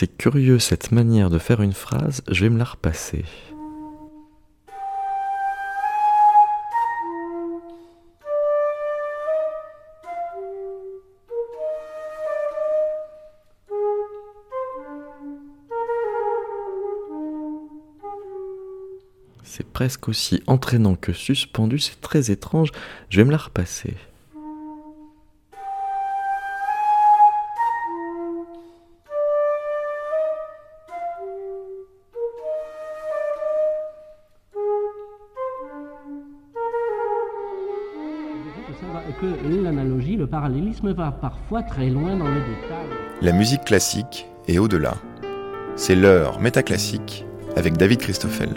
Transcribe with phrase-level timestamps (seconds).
[0.00, 3.22] C'est curieux cette manière de faire une phrase, je vais me la repasser.
[19.44, 22.70] C'est presque aussi entraînant que suspendu, c'est très étrange,
[23.10, 23.98] je vais me la repasser.
[43.22, 44.94] La musique classique est au-delà.
[45.76, 47.26] C'est l'heure métaclassique
[47.56, 48.48] avec David Christoffel.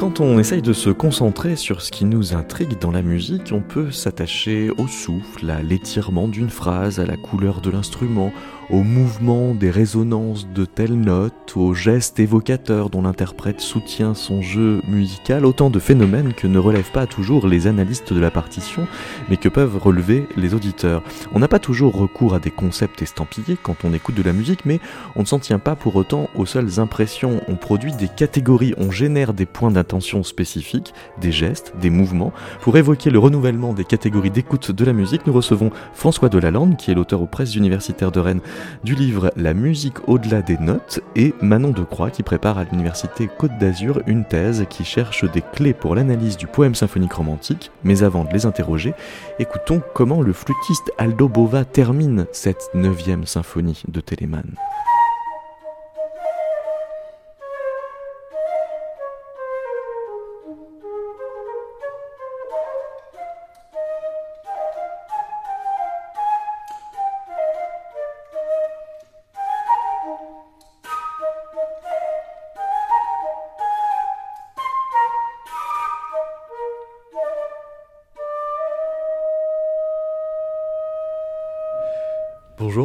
[0.00, 3.60] Quand on essaye de se concentrer sur ce qui nous intrigue dans la musique, on
[3.60, 8.32] peut s'attacher au souffle, à l'étirement d'une phrase, à la couleur de l'instrument,
[8.70, 14.80] au mouvement des résonances de telles notes, aux gestes évocateurs dont l'interprète soutient son jeu
[14.88, 18.86] musical, autant de phénomènes que ne relèvent pas toujours les analystes de la partition,
[19.28, 21.02] mais que peuvent relever les auditeurs.
[21.34, 24.64] On n'a pas toujours recours à des concepts estampillés quand on écoute de la musique,
[24.64, 24.80] mais
[25.16, 27.42] on ne s'en tient pas pour autant aux seules impressions.
[27.48, 32.32] On produit des catégories, on génère des points d'attention spécifiques, des gestes, des mouvements.
[32.60, 36.92] Pour évoquer le renouvellement des catégories d'écoute de la musique, nous recevons François Delalande, qui
[36.92, 38.40] est l'auteur aux presses universitaires de Rennes
[38.84, 43.58] du livre La musique au-delà des notes et Manon Decroix qui prépare à l'université Côte
[43.58, 47.72] d'Azur une thèse qui cherche des clés pour l'analyse du poème symphonique romantique.
[47.82, 48.94] Mais avant de les interroger,
[49.40, 54.54] écoutons comment le flûtiste Aldo Bova termine cette neuvième symphonie de Telemann.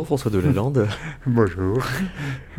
[0.10, 0.88] Bonjour François Delalande.
[1.26, 1.80] Bonjour.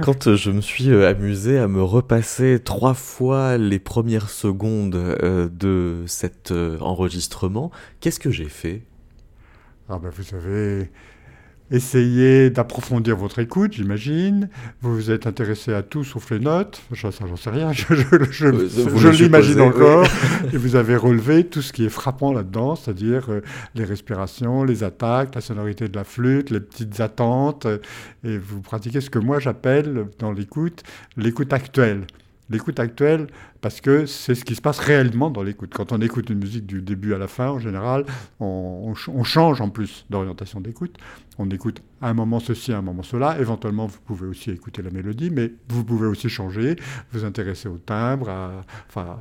[0.01, 4.97] Quand euh, je me suis euh, amusé à me repasser trois fois les premières secondes
[4.97, 7.71] euh, de cet enregistrement,
[8.01, 8.83] qu'est-ce que j'ai fait?
[9.89, 10.91] Ah ben vous savez,
[11.71, 14.49] Essayez d'approfondir votre écoute, j'imagine.
[14.83, 16.81] Vous vous êtes intéressé à tout sauf les notes.
[16.95, 17.73] Ça, j'en sais rien.
[17.77, 17.95] Je,
[18.31, 20.07] je, l'imagine encore.
[20.53, 23.41] Et vous avez relevé tout ce qui est frappant là-dedans, c'est-à-dire euh,
[23.75, 27.67] les respirations, les attaques, la sonorité de la flûte, les petites attentes.
[28.25, 30.83] et vous pratiquez ce que moi j'appelle dans l'écoute
[31.17, 32.07] l'écoute actuelle
[32.51, 33.27] l'écoute actuelle
[33.61, 35.73] parce que c'est ce qui se passe réellement dans l'écoute.
[35.75, 38.05] Quand on écoute une musique du début à la fin, en général,
[38.39, 40.97] on, change en plus d'orientation d'écoute.
[41.39, 43.39] On écoute à un moment ceci, à un moment cela.
[43.41, 46.77] Éventuellement, vous pouvez aussi écouter la mélodie, mais vous pouvez aussi changer,
[47.13, 49.19] vous intéresser au timbre, à, enfin,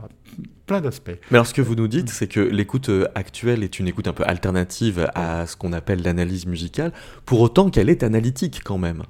[0.66, 1.18] plein d'aspects.
[1.32, 4.08] Mais alors, ce que vous nous dites, c'est que l'écoute euh, actuelle est une écoute
[4.08, 6.94] un peu alternative à ce qu'on appelle l'analyse musicale,
[7.26, 9.04] pour autant qu'elle est analytique quand même.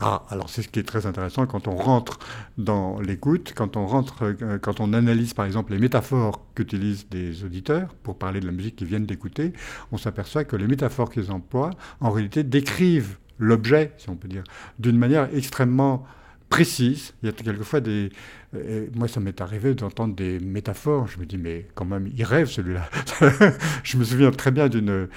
[0.00, 2.20] Ah, alors c'est ce qui est très intéressant quand on rentre
[2.56, 7.42] dans l'écoute, quand on rentre, euh, quand on analyse par exemple les métaphores qu'utilisent des
[7.44, 9.52] auditeurs pour parler de la musique qu'ils viennent d'écouter,
[9.90, 11.70] on s'aperçoit que les métaphores qu'ils emploient
[12.00, 14.44] en réalité décrivent l'objet, si on peut dire,
[14.78, 16.06] d'une manière extrêmement
[16.48, 17.14] précise.
[17.22, 18.10] Il y a quelquefois des,
[18.94, 21.06] moi, ça m'est arrivé d'entendre des métaphores.
[21.08, 22.88] Je me dis, mais quand même, il rêve celui-là.
[23.82, 25.08] je me souviens très bien d'une,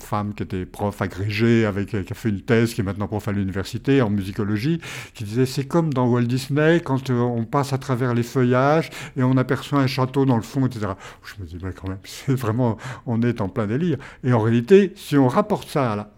[0.00, 3.28] femme qui était prof agrégée, avec, qui a fait une thèse, qui est maintenant prof
[3.28, 4.80] à l'université en musicologie,
[5.14, 8.90] qui disait, c'est comme dans Walt Disney, quand euh, on passe à travers les feuillages
[9.16, 10.92] et on aperçoit un château dans le fond, etc.
[11.22, 12.76] Je me dis, mais quand même, c'est vraiment,
[13.06, 13.98] on est en plein délire.
[14.24, 16.10] Et en réalité, si on rapporte ça à,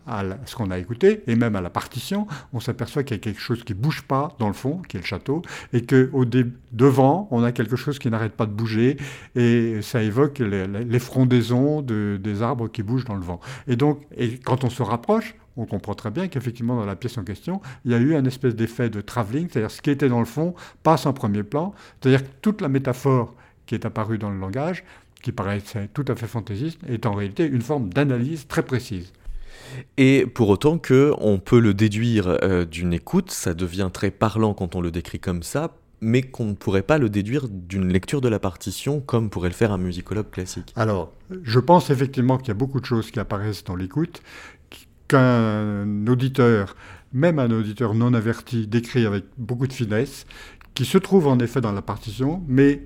[0.46, 3.40] ce qu'on a écouté, et même à la partition, on s'aperçoit qu'il y a quelque
[3.40, 5.42] chose qui bouge pas dans le fond, qui est le château,
[5.72, 6.24] et que au
[6.72, 8.96] devant, on a quelque chose qui n'arrête pas de bouger
[9.34, 13.40] et ça évoque les, frondaisons des arbres qui bougent dans le vent.
[13.66, 17.18] Et donc, et quand on se rapproche, on comprend très bien qu'effectivement, dans la pièce
[17.18, 20.08] en question, il y a eu un espèce d'effet de travelling, c'est-à-dire ce qui était
[20.08, 23.34] dans le fond passe en premier plan, c'est-à-dire que toute la métaphore
[23.66, 24.84] qui est apparue dans le langage,
[25.20, 25.60] qui paraît
[25.92, 29.12] tout à fait fantaisiste, est en réalité une forme d'analyse très précise.
[29.96, 34.54] Et pour autant que on peut le déduire euh, d'une écoute, ça devient très parlant
[34.54, 38.20] quand on le décrit comme ça, mais qu'on ne pourrait pas le déduire d'une lecture
[38.20, 40.72] de la partition comme pourrait le faire un musicologue classique.
[40.76, 41.12] Alors,
[41.42, 44.22] je pense effectivement qu'il y a beaucoup de choses qui apparaissent dans l'écoute,
[45.08, 46.76] qu'un auditeur,
[47.12, 50.26] même un auditeur non averti, décrit avec beaucoup de finesse,
[50.74, 52.82] qui se trouve en effet dans la partition, mais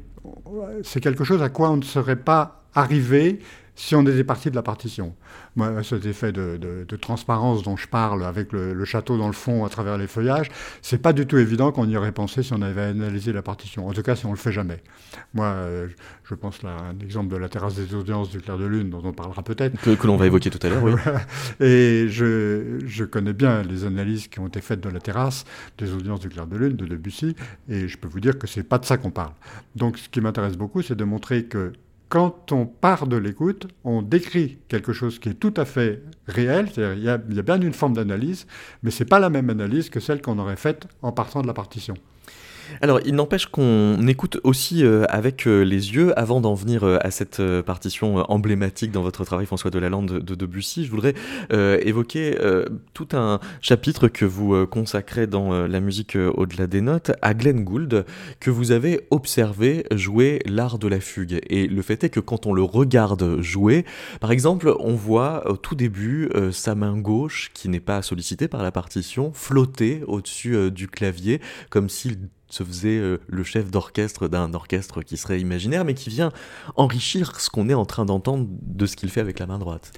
[0.83, 3.41] c'est quelque chose à quoi on ne serait pas arrivé
[3.75, 5.15] si on était parti de la partition.
[5.57, 9.69] Moi, cet effet de, transparence dont je parle avec le, château dans le fond à
[9.69, 10.49] travers les feuillages,
[10.83, 13.89] c'est pas du tout évident qu'on y aurait pensé si on avait analysé la partition.
[13.89, 14.83] En tout cas, si on le fait jamais.
[15.35, 15.89] Moi, euh,
[16.25, 18.91] je pense là à un exemple de la terrasse des audiences du Clair de Lune,
[18.91, 19.81] dont on parlera peut-être.
[19.81, 20.93] Que, l'on va évoquer tout à l'heure, oui.
[21.61, 25.45] Et je, je, connais bien les analyses qui ont été faites de la terrasse
[25.79, 27.35] des audiences du Clair de Lune, de Debussy,
[27.69, 29.33] et je peux vous dire que c'est pas de ça qu'on parle.
[29.77, 31.73] Donc, ce qui m'intéresse beaucoup, c'est de montrer que
[32.13, 36.69] quand on part de l'écoute, on décrit quelque chose qui est tout à fait réel,
[36.71, 36.93] c'est-à-dire
[37.31, 38.47] il y, a bien une forme d'analyse,
[38.83, 41.47] mais ce n'est pas la même analyse que celle qu'on aurait faite en partant de
[41.47, 41.95] la partition.
[42.81, 46.99] Alors, il n'empêche qu'on écoute aussi euh, avec euh, les yeux, avant d'en venir euh,
[47.01, 51.15] à cette partition emblématique dans votre travail, François Delalande de, de Debussy, je voudrais
[51.51, 52.37] évoquer
[52.95, 58.05] tout un chapitre que vous consacrez dans la musique au-delà des notes à Glenn Gould,
[58.41, 61.41] que vous avez observé jouer l'art de la fugue.
[61.49, 63.85] Et le fait est que quand on le regarde jouer,
[64.21, 68.63] par exemple, on voit au tout début sa main gauche, qui n'est pas sollicitée par
[68.63, 72.19] la partition, flotter au-dessus du clavier, comme s'il
[72.53, 76.31] se faisait euh, le chef d'orchestre d'un orchestre qui serait imaginaire, mais qui vient
[76.77, 79.93] enrichir ce qu'on est en train d'entendre de ce qu'il fait avec la main droite.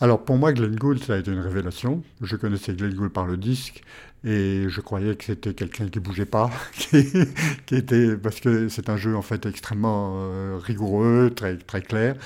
[0.00, 2.02] Alors pour moi, Glenn Gould, ça a été une révélation.
[2.20, 3.82] Je connaissais Glenn Gould par le disque
[4.22, 8.98] et je croyais que c'était quelqu'un qui bougeait pas, qui, était parce que c'est un
[8.98, 12.16] jeu en fait extrêmement euh, rigoureux, très très clair.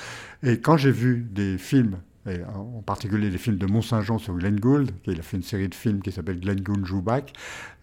[0.43, 4.59] Et quand j'ai vu des films et en particulier les films de Mont-Saint-Jean sur Glenn
[4.59, 7.33] Gould, il a fait une série de films qui s'appelle Glenn Gould Joue Back,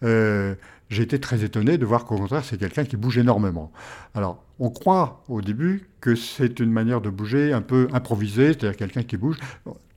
[0.03, 0.55] euh,
[0.89, 3.71] j'ai été très étonné de voir qu'au contraire, c'est quelqu'un qui bouge énormément.
[4.13, 8.75] Alors, on croit au début que c'est une manière de bouger un peu improvisée, c'est-à-dire
[8.77, 9.37] quelqu'un qui bouge.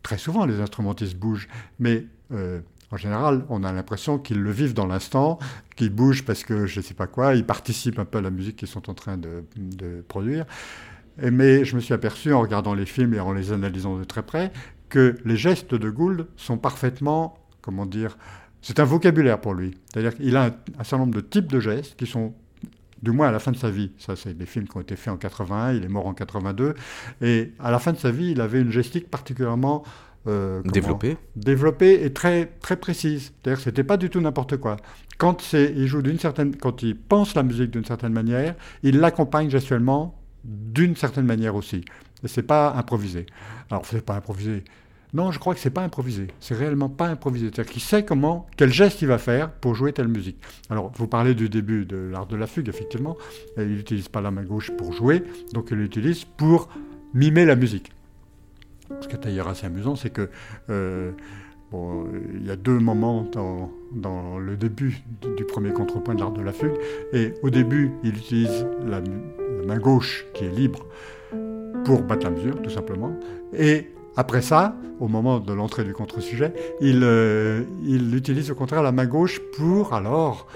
[0.03, 1.49] Très souvent, les instrumentistes bougent,
[1.81, 2.61] mais euh,
[2.93, 5.39] en général, on a l'impression qu'ils le vivent dans l'instant,
[5.75, 8.31] qu'ils bougent parce que je ne sais pas quoi, ils participent un peu à la
[8.31, 10.47] musique qu'ils sont en train de produire.
[11.19, 14.23] Mais je me suis aperçu en regardant les films et en les analysant de très
[14.23, 14.53] près
[14.89, 18.17] que les gestes de Gould sont parfaitement, comment dire,
[18.63, 19.79] c'est un vocabulaire pour lui.
[19.87, 22.35] C'est-à-dire qu'il a un, certain nombre de types de gestes qui sont
[23.03, 23.93] du moins à la fin de sa vie.
[23.99, 26.75] Ça, c'est des films qui ont été faits en 81, il est mort en 82.
[27.23, 29.85] Et à la fin de sa vie, il avait une gestique particulièrement
[30.27, 31.17] euh, développée.
[31.37, 33.33] Développée et très, très précise.
[33.43, 34.77] C'est-à-dire que c'était pas du tout n'importe quoi.
[35.19, 39.49] Quand il joue d'une certaine, quand il pense la musique d'une certaine manière, il l'accompagne
[39.49, 41.85] gestuellement d'une certaine manière aussi.
[42.25, 43.27] C'est pas improvisé.
[43.71, 44.65] Alors, c'est pas improvisé.
[45.13, 46.29] Non, je crois que c'est pas improvisé.
[46.41, 47.47] C'est réellement pas improvisé.
[47.47, 50.37] C'est-à-dire qu'il sait comment, quel geste il va faire pour jouer telle musique.
[50.71, 53.17] Alors, vous parlez du début de l'art de la fugue, effectivement.
[53.57, 55.23] Il n'utilise pas la main gauche pour jouer,
[55.53, 56.69] donc il l'utilise pour
[57.15, 57.93] mimer la musique.
[59.01, 60.31] Ce qui est d'ailleurs assez amusant, c'est que
[60.71, 61.13] euh,
[61.77, 63.29] bon, il y a deux moments
[63.93, 65.03] dans, le début
[65.37, 66.77] du premier contrepoint de l'art de la fugue.
[67.13, 69.01] Et au début, il utilise la,
[69.67, 70.87] main gauche qui est libre
[71.85, 73.13] pour battre la mesure, tout simplement.
[73.57, 78.83] Et après ça, au moment de l'entrée du contre-sujet, il, euh, il, utilise au contraire
[78.83, 80.47] la main gauche pour alors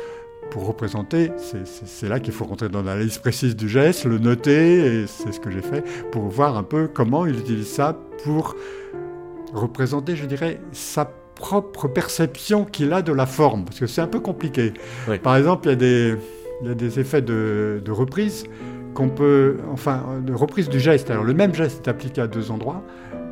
[0.50, 5.06] pour représenter, c'est là qu'il faut rentrer dans l'analyse précise du geste, le noter, et
[5.06, 8.56] c'est ce que j'ai fait, pour voir un peu comment il utilise ça pour
[9.52, 14.06] représenter, je dirais, sa propre perception qu'il a de la forme, parce que c'est un
[14.06, 14.74] peu compliqué.
[15.22, 16.16] Par exemple, il y a des,
[16.62, 18.44] il y a des effets de, de reprise
[18.94, 21.10] qu'on peut, enfin, de reprise du geste.
[21.10, 22.82] Alors le même geste est appliqué à deux endroits,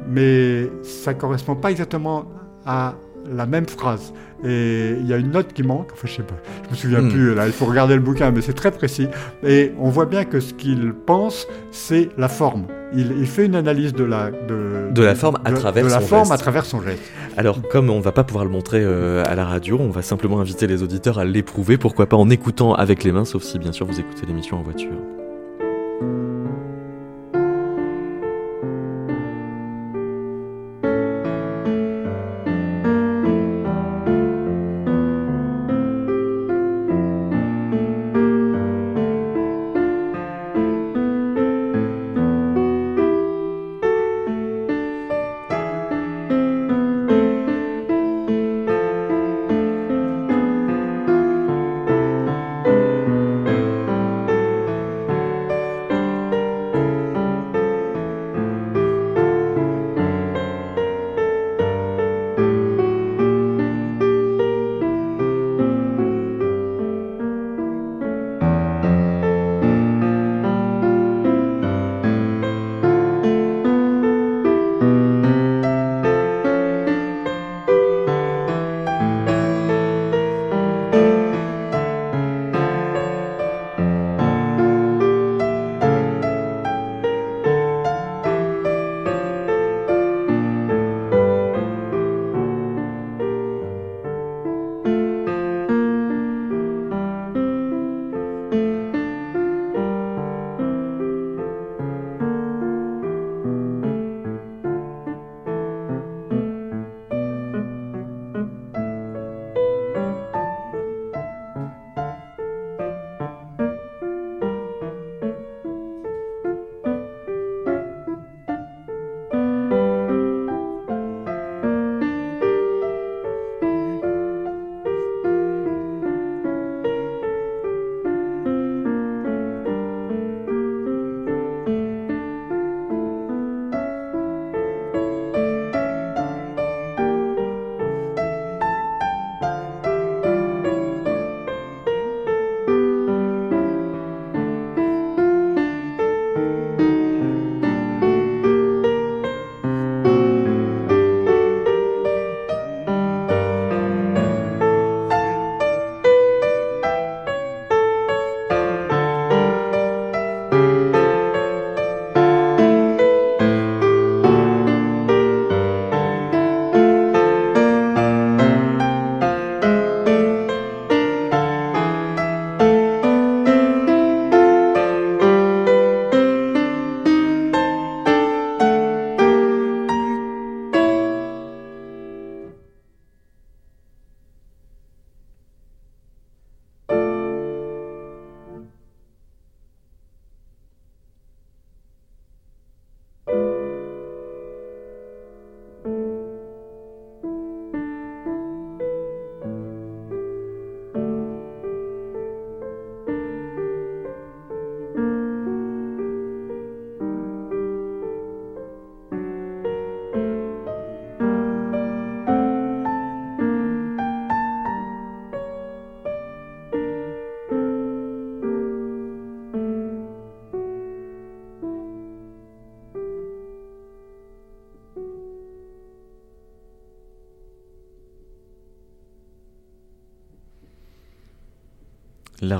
[0.08, 2.26] mais ça correspond pas exactement
[2.64, 2.94] à
[3.32, 4.12] la même phrase.
[4.44, 7.02] Et il y a une note qui manque, enfin je sais pas, je me souviens
[7.02, 7.11] hmm.
[7.11, 9.08] plus, là il faut regarder le bouquin, mais c'est très précis.
[9.42, 12.66] Et on voit bien que ce qu'il pense, c'est la forme.
[12.94, 16.32] Il, fait une analyse de la, de, de la forme, à, travers de la forme
[16.32, 17.02] à travers son geste.
[17.37, 20.40] Alors comme on va pas pouvoir le montrer euh, à la radio, on va simplement
[20.40, 23.73] inviter les auditeurs à l'éprouver, pourquoi pas en écoutant avec les mains, sauf si bien
[23.73, 25.17] sûr vous écoutez l'émission en voiture.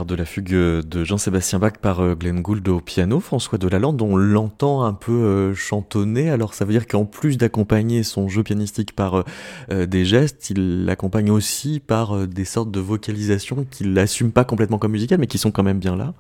[0.09, 4.17] De la fugue de Jean-Sébastien Bach par euh, Glenn Gould au piano, François Delalande, on
[4.17, 8.97] l'entend un peu euh, chantonner, alors ça veut dire qu'en plus d'accompagner son jeu pianistique
[8.97, 9.25] par
[9.71, 14.79] euh, des gestes, il l'accompagne aussi par des sortes de vocalisations qu'il n'assume pas complètement
[14.79, 16.15] comme musicales, mais qui sont quand même bien là.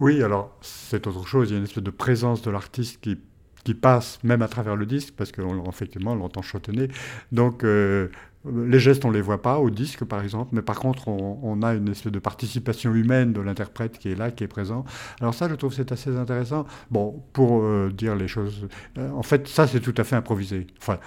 [0.00, 3.18] Oui, alors c'est autre chose, il y a une espèce de présence de l'artiste qui,
[3.74, 6.88] passe même à travers le disque, parce qu'effectivement on, on l'entend chantonner.
[7.32, 7.64] Donc
[8.66, 11.62] les gestes, on ne les voit pas au disque, par exemple, mais par contre, on,
[11.62, 14.84] a une espèce de participation humaine de l'interprète qui est là, qui est présent.
[15.20, 16.66] Alors ça, je trouve c'est assez intéressant.
[16.90, 20.66] Bon, pour euh, dire les choses, euh, en fait, ça, c'est tout à fait improvisé.
[20.78, 20.98] Enfin,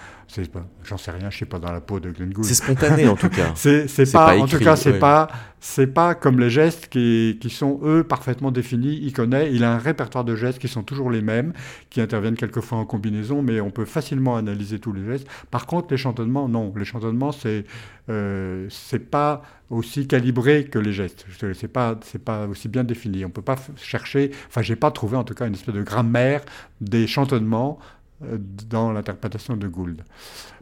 [0.84, 2.46] j'en sais rien, je ne suis pas dans la peau de Glenn Gould.
[2.46, 3.52] C'est spontané, en tout cas.
[3.56, 5.28] c'est pas, en tout cas, c'est pas,
[5.60, 9.00] c'est pas comme les gestes qui, qui, sont, eux, parfaitement définis.
[9.02, 11.54] Il connaît, il a un répertoire de gestes qui sont toujours les mêmes,
[11.90, 15.28] qui interviennent quelquefois en combinaison, mais on peut facilement analyser tous les gestes.
[15.52, 16.74] Par contre, les chantonnements, non.
[16.76, 17.66] Les chantonnements, c'est
[18.10, 21.26] euh, c'est pas aussi calibré que les gestes.
[21.54, 23.26] C'est pas c'est pas aussi bien défini.
[23.26, 24.32] On peut pas chercher.
[24.48, 26.42] Enfin, j'ai pas trouvé en tout cas une espèce de grammaire
[26.82, 27.80] des chantonnements
[28.24, 28.38] euh,
[28.70, 30.04] dans l'interprétation de Gould.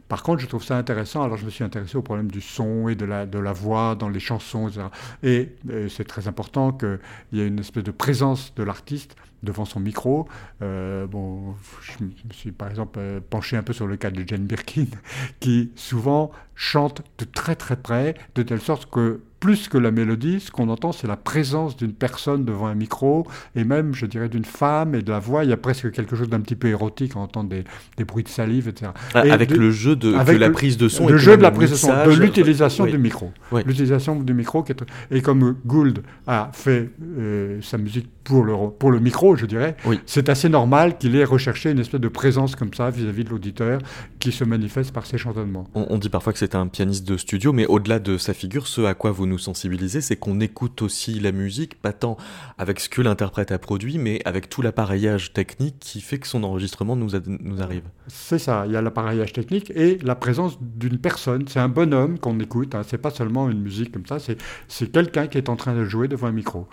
[0.08, 1.22] Par contre, je trouve ça intéressant.
[1.22, 3.94] Alors, je me suis intéressé au problème du son et de la, de la voix
[3.94, 4.86] dans les chansons, etc.
[5.22, 6.98] Et, euh, c'est très important qu'il
[7.32, 10.26] y ait une espèce de présence de l'artiste devant son micro.
[10.62, 14.26] Euh, bon, je me suis par exemple euh, penché un peu sur le cas de
[14.26, 14.86] Jane Birkin,
[15.40, 20.40] qui souvent chante de très très près, de telle sorte que plus que la mélodie,
[20.40, 23.24] ce qu'on entend, c'est la présence d'une personne devant un micro,
[23.54, 25.44] et même, je dirais, d'une femme et de la voix.
[25.44, 27.62] Il y a presque quelque chose d'un petit peu érotique, on entend des,
[27.96, 28.90] des bruits de salive, etc.
[29.14, 31.06] Avec le jeu de la prise de son.
[31.06, 33.32] Le jeu de la prise de son, de l'utilisation du micro.
[33.66, 34.62] L'utilisation du micro.
[34.62, 34.82] Qui est...
[35.10, 39.76] Et comme Gould a fait euh, sa musique pour le, pour le micro, je dirais,
[40.06, 43.80] c'est assez normal qu'il ait recherché une espèce de présence comme ça vis-à-vis de l'auditeur
[44.18, 45.66] qui se manifeste par ses chantonnements.
[45.74, 48.82] On, dit parfois que c'est un pianiste de studio, mais au-delà de sa figure, ce
[48.82, 52.16] à quoi vous nous sensibilisez, c'est qu'on écoute aussi la musique, pas tant
[52.58, 56.44] avec ce que l'interprète a produit, mais avec tout l'appareillage technique qui fait que son
[56.44, 57.84] enregistrement nous, nous arrive.
[58.08, 61.46] C'est ça, il y a l'appareillage technique et la présence d'une personne.
[61.48, 62.82] C'est un bonhomme qu'on écoute, hein.
[62.86, 66.08] c'est pas seulement une musique comme ça, c'est quelqu'un qui est en train de jouer
[66.08, 66.68] devant un micro.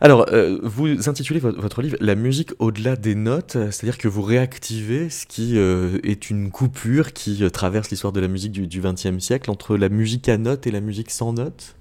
[0.00, 5.08] Alors, euh, vous intitulez votre, livre La musique au-delà des notes, c'est-à-dire que vous réactivez
[5.10, 9.18] ce qui euh, est une coupure qui euh, traverse l'histoire de la musique du XXe
[9.18, 11.76] siècle entre la musique à notes et la musique sans notes?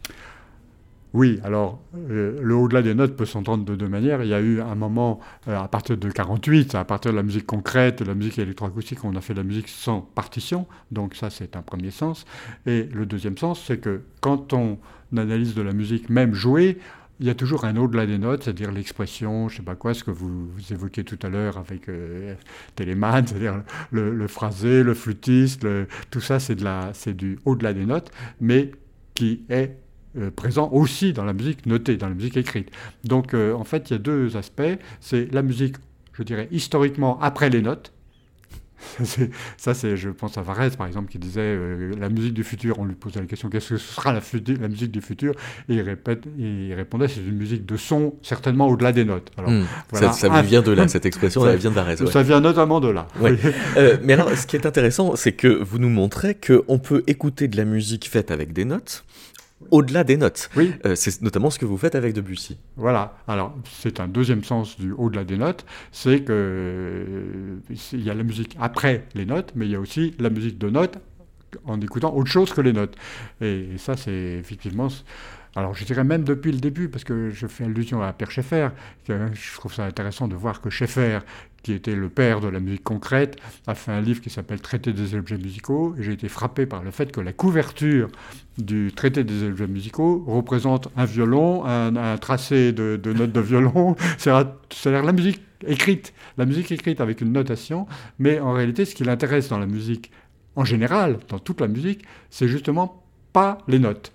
[1.14, 4.24] Oui, alors le au-delà des notes peut s'entendre de deux manières.
[4.24, 7.46] Il y a eu un moment, à partir de 48, à partir de la musique
[7.46, 11.56] concrète, la musique électroacoustique, on a fait de la musique sans partition, donc ça c'est
[11.56, 12.26] un premier sens.
[12.66, 14.80] Et le deuxième sens, c'est que quand on
[15.16, 16.80] analyse de la musique même jouée,
[17.20, 19.94] il y a toujours un au-delà des notes, c'est-à-dire l'expression, je ne sais pas quoi,
[19.94, 22.36] ce que vous, évoquiez tout à l'heure avec euh,
[22.76, 25.66] Téléman, c'est-à-dire le, phrasé, le flûtiste,
[26.10, 28.72] tout ça, c'est, de du au-delà des notes, mais
[29.14, 29.78] qui est
[30.16, 32.70] euh, présent aussi dans la musique notée, dans la musique écrite.
[33.04, 34.62] Donc, euh, en fait, il y a deux aspects.
[35.00, 35.78] C'est la musique,
[36.14, 37.94] je dirais, historiquement après les notes,
[39.58, 42.80] ça, c'est, je pense à Varese, par exemple, qui disait euh, la musique du futur.
[42.80, 44.22] On lui posait la question qu'est-ce que ce sera la,
[44.60, 45.34] la musique du futur?
[45.70, 49.32] Et il, répète, il répondait c'est une musique de son, certainement au-delà des notes.
[49.38, 49.66] Alors, hmm.
[49.94, 52.06] ça, vous vient de là, cette expression, elle vient de Varese.
[52.10, 53.08] Ça vient notamment de là.
[53.78, 57.48] Euh, mais alors, ce qui est intéressant, c'est que vous nous montrez qu'on peut écouter
[57.48, 59.04] de la musique faite avec des notes,
[59.72, 60.50] au-delà des notes.
[60.56, 60.74] Oui.
[60.86, 62.58] Euh, c'est notamment ce que vous faites avec Debussy.
[62.76, 63.18] Voilà.
[63.28, 67.56] Alors, c'est un deuxième sens du au-delà des notes, c'est que euh,
[67.92, 70.58] il y a la musique après les notes, mais il y a aussi la musique
[70.58, 70.98] de notes
[71.66, 72.96] en écoutant autre chose que les notes.
[73.42, 74.88] Et, ça, c'est effectivement.
[75.56, 78.70] Alors, je dirais même depuis le début, parce que je fais allusion à Pierre Schaeffer,
[79.08, 81.20] je trouve ça intéressant de voir que Schaeffer,
[81.62, 84.94] qui était le père de la musique concrète, a fait un livre qui s'appelle Traité
[84.94, 85.96] des objets musicaux.
[85.98, 88.10] Et j'ai été frappé par le fait que la couverture
[88.58, 95.04] du Traité des objets musicaux représente un violon, un, tracé de, notes de violon, c'est-à-dire
[95.04, 97.86] la musique écrite, la musique écrite avec une notation.
[98.18, 100.12] Mais en réalité, ce qui l'intéresse dans la musique
[100.56, 104.12] en général, dans toute la musique, c'est justement pas les notes.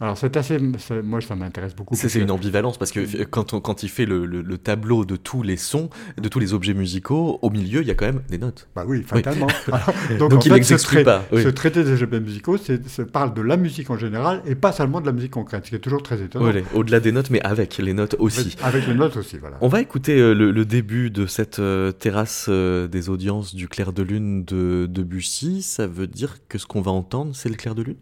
[0.00, 0.58] Alors c'est assez,
[1.02, 1.94] moi ça m'intéresse beaucoup.
[1.96, 5.42] C'est une ambivalence parce que quand, on, quand il fait le, le, tableau de tous
[5.42, 8.38] les sons, de tous les objets musicaux, au milieu il y a quand même des
[8.38, 8.68] notes.
[8.76, 9.48] Bah oui, fatalement.
[10.18, 11.24] donc, il n'exclut pas.
[11.32, 15.00] Ce traité des objets musicaux ça parle de la musique en général et pas seulement
[15.00, 16.52] de la musique concrète, ce qui est toujours très étonnant.
[16.74, 18.56] Au-delà des notes, mais avec les notes aussi.
[18.62, 19.58] Avec, les notes aussi, voilà.
[19.60, 23.92] On va écouter euh, le, début de cette euh, terrasse euh, des audiences du clair
[23.92, 25.62] de lune de, de Bussy.
[25.62, 27.96] Ça veut dire que ce qu'on va entendre, c'est le clair de lune?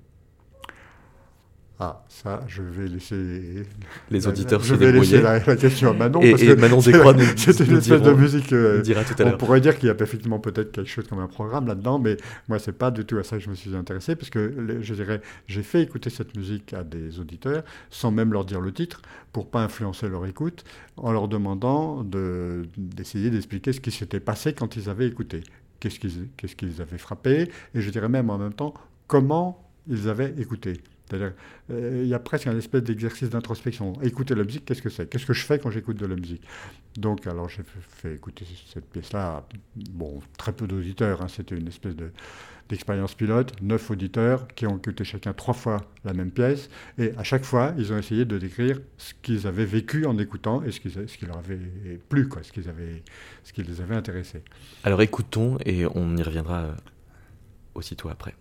[1.79, 3.67] Ah, ça, je vais laisser
[4.11, 6.23] les auditeurs je vais laisser la, question à Manon.
[6.23, 8.51] Et, parce et Manon Descroix nous, C'est une espèce de musique.
[8.55, 11.19] Euh, dira tout à on pourrait dire qu'il y a effectivement peut-être quelque chose comme
[11.19, 12.17] un programme là-dedans, mais
[12.49, 14.95] moi, c'est pas du tout à ça que je me suis intéressé, parce que je
[14.95, 19.03] dirais, j'ai fait écouter cette musique à des auditeurs sans même leur dire le titre,
[19.33, 20.65] pour pas influencer leur écoute,
[20.97, 22.05] en leur demandant
[22.79, 25.43] d'essayer d'expliquer ce qui s'était passé quand ils avaient écouté,
[25.81, 28.73] qu'est-ce qu'ils qu'est-ce qu'ils avaient frappé, et je dirais même en même temps
[29.09, 30.81] comment ils avaient écouté.
[31.09, 31.33] C'est-à-dire,
[31.71, 33.93] euh, il y a presque un espèce d'exercice d'introspection.
[34.03, 35.09] Écouter la musique, qu'est-ce que c'est?
[35.09, 36.43] Qu'est-ce que je fais quand j'écoute de la musique?
[36.97, 39.47] Donc, alors, j'ai fait écouter cette pièce-là,
[39.91, 42.11] bon, très peu d'auditeurs, hein, c'était une espèce de,
[42.69, 47.23] d'expérience pilote, neuf auditeurs qui ont écouté chacun trois fois la même pièce, et à
[47.23, 50.81] chaque fois, ils ont essayé de décrire ce qu'ils avaient vécu en écoutant et ce
[50.81, 51.59] qui, leur avait
[52.09, 53.03] plu, quoi, ce, qu'ils avaient,
[53.45, 54.43] ce qui les avait intéressés.
[54.83, 56.75] Alors écoutons, et on y reviendra
[57.75, 58.35] aussitôt après.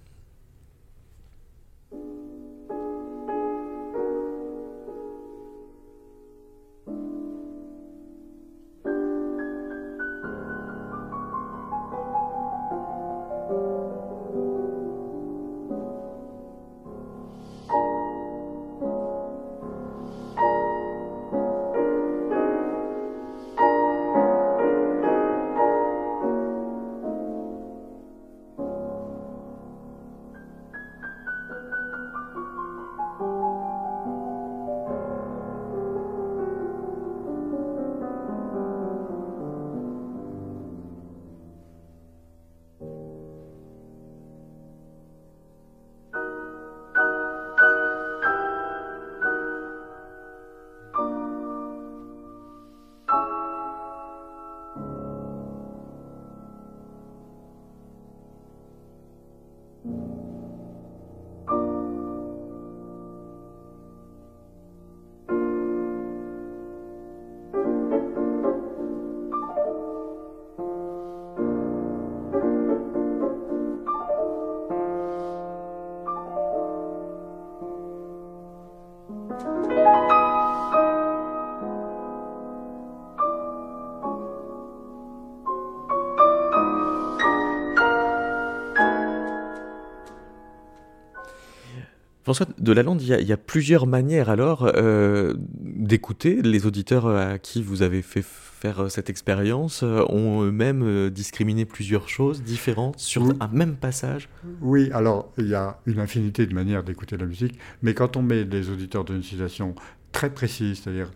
[92.25, 96.41] François de Lalande, il, il y, a plusieurs manières alors euh, d'écouter.
[96.41, 101.65] Les auditeurs à qui vous avez fait faire euh, cette expérience euh, ont eux-mêmes discriminé
[101.65, 104.27] plusieurs choses différentes sur un même passage?
[104.61, 108.23] Oui, alors il y a une infinité de manières d'écouter la musique, mais quand on
[108.23, 109.75] met des auditeurs d'une situation
[110.11, 111.11] très précise, c'est-à-dire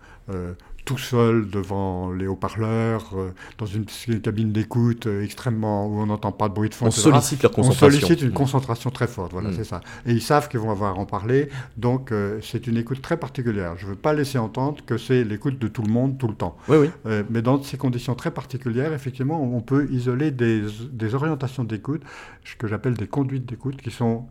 [0.90, 3.86] tout seul devant les haut-parleurs, euh, dans une,
[4.24, 6.88] cabine d'écoute euh, extrêmement où on n'entend pas de bruit de fond.
[6.88, 7.86] On sollicite leur concentration.
[7.86, 9.54] On sollicite une concentration très forte, voilà, mm.
[9.54, 9.82] c'est ça.
[10.08, 13.18] Et ils savent qu'ils vont avoir à en parler, donc euh, c'est une écoute très
[13.18, 13.76] particulière.
[13.78, 16.34] Je ne veux pas laisser entendre que c'est l'écoute de tout le monde tout le
[16.34, 16.58] temps.
[16.68, 17.12] Oui, oui.
[17.30, 22.02] mais dans ces conditions très particulières, effectivement, on peut isoler des, des orientations d'écoute,
[22.44, 24.26] ce que j'appelle des conduites d'écoute, qui sont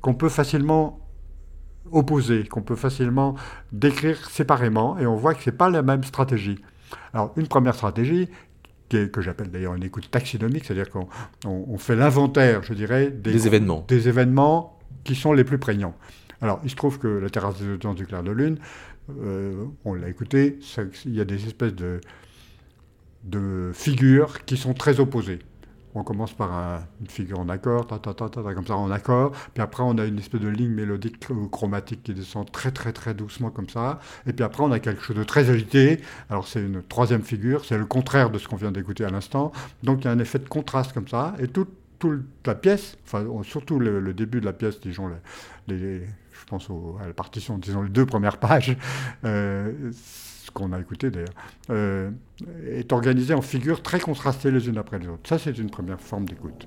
[0.00, 1.05] qu'on peut facilement
[1.92, 3.34] opposés, qu'on peut facilement
[3.72, 6.58] décrire séparément, et on voit que ce n'est pas la même stratégie.
[7.12, 8.28] Alors, une première stratégie,
[8.88, 13.84] que j'appelle d'ailleurs une écoute taxinomique, c'est-à-dire qu'on fait l'inventaire, je dirais, des, événements.
[13.88, 15.96] des événements qui sont les plus prégnants.
[16.40, 18.58] Alors, il se trouve que la terrasse des audiences du clair de lune,
[19.20, 20.58] euh, on l'a écouté,
[21.04, 22.00] il y a des espèces de,
[23.24, 25.40] de figures qui sont très opposées
[25.96, 29.32] on commence par une figure en accord, ta, ta, ta, ta, comme ça en accord,
[29.54, 31.18] puis après on a une espèce de ligne mélodique
[31.50, 35.02] chromatique qui descend très très très doucement comme ça, et puis après on a quelque
[35.02, 38.56] chose de très agité, alors c'est une troisième figure, c'est le contraire de ce qu'on
[38.56, 41.48] vient d'écouter à l'instant, donc il y a un effet de contraste comme ça, et
[41.48, 41.70] toute
[42.44, 45.10] la pièce, enfin surtout le, début de la pièce, disons,
[45.66, 46.68] les, je pense
[47.02, 48.76] à la partition, disons les deux premières pages,
[49.24, 49.72] euh,
[50.56, 51.34] qu'on a écouté d'ailleurs,
[51.70, 52.10] euh,
[52.66, 55.28] est organisé en figures très contrastées les unes après les autres.
[55.28, 56.66] Ça, c'est une première forme d'écoute.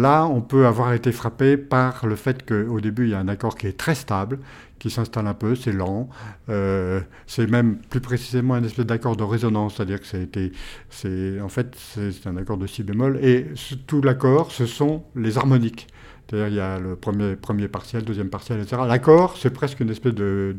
[0.00, 3.28] Là, on peut avoir été frappé par le fait qu'au début, il y a un
[3.28, 4.38] accord qui est très stable,
[4.78, 6.08] qui s'installe un peu, c'est lent.
[6.48, 10.52] Euh, c'est même plus précisément un espèce d'accord de résonance, c'est-à-dire que été,
[10.88, 13.18] c'est, en fait, c'est un accord de si bémol.
[13.22, 13.48] Et
[13.86, 15.86] tout l'accord, ce sont les harmoniques.
[16.30, 18.82] C'est-à-dire il y a le premier, premier partiel, deuxième partiel, etc.
[18.86, 20.56] L'accord, c'est presque une espèce de,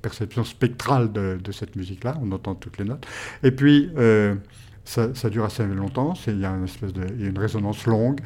[0.00, 2.16] perception spectrale de, cette musique-là.
[2.22, 3.06] On entend toutes les notes.
[3.42, 4.36] Et puis, euh,
[4.84, 8.20] ça, dure assez longtemps, il y a une espèce de, y a une résonance longue,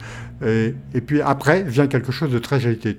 [0.44, 2.96] et, et, puis après vient quelque chose de très agité.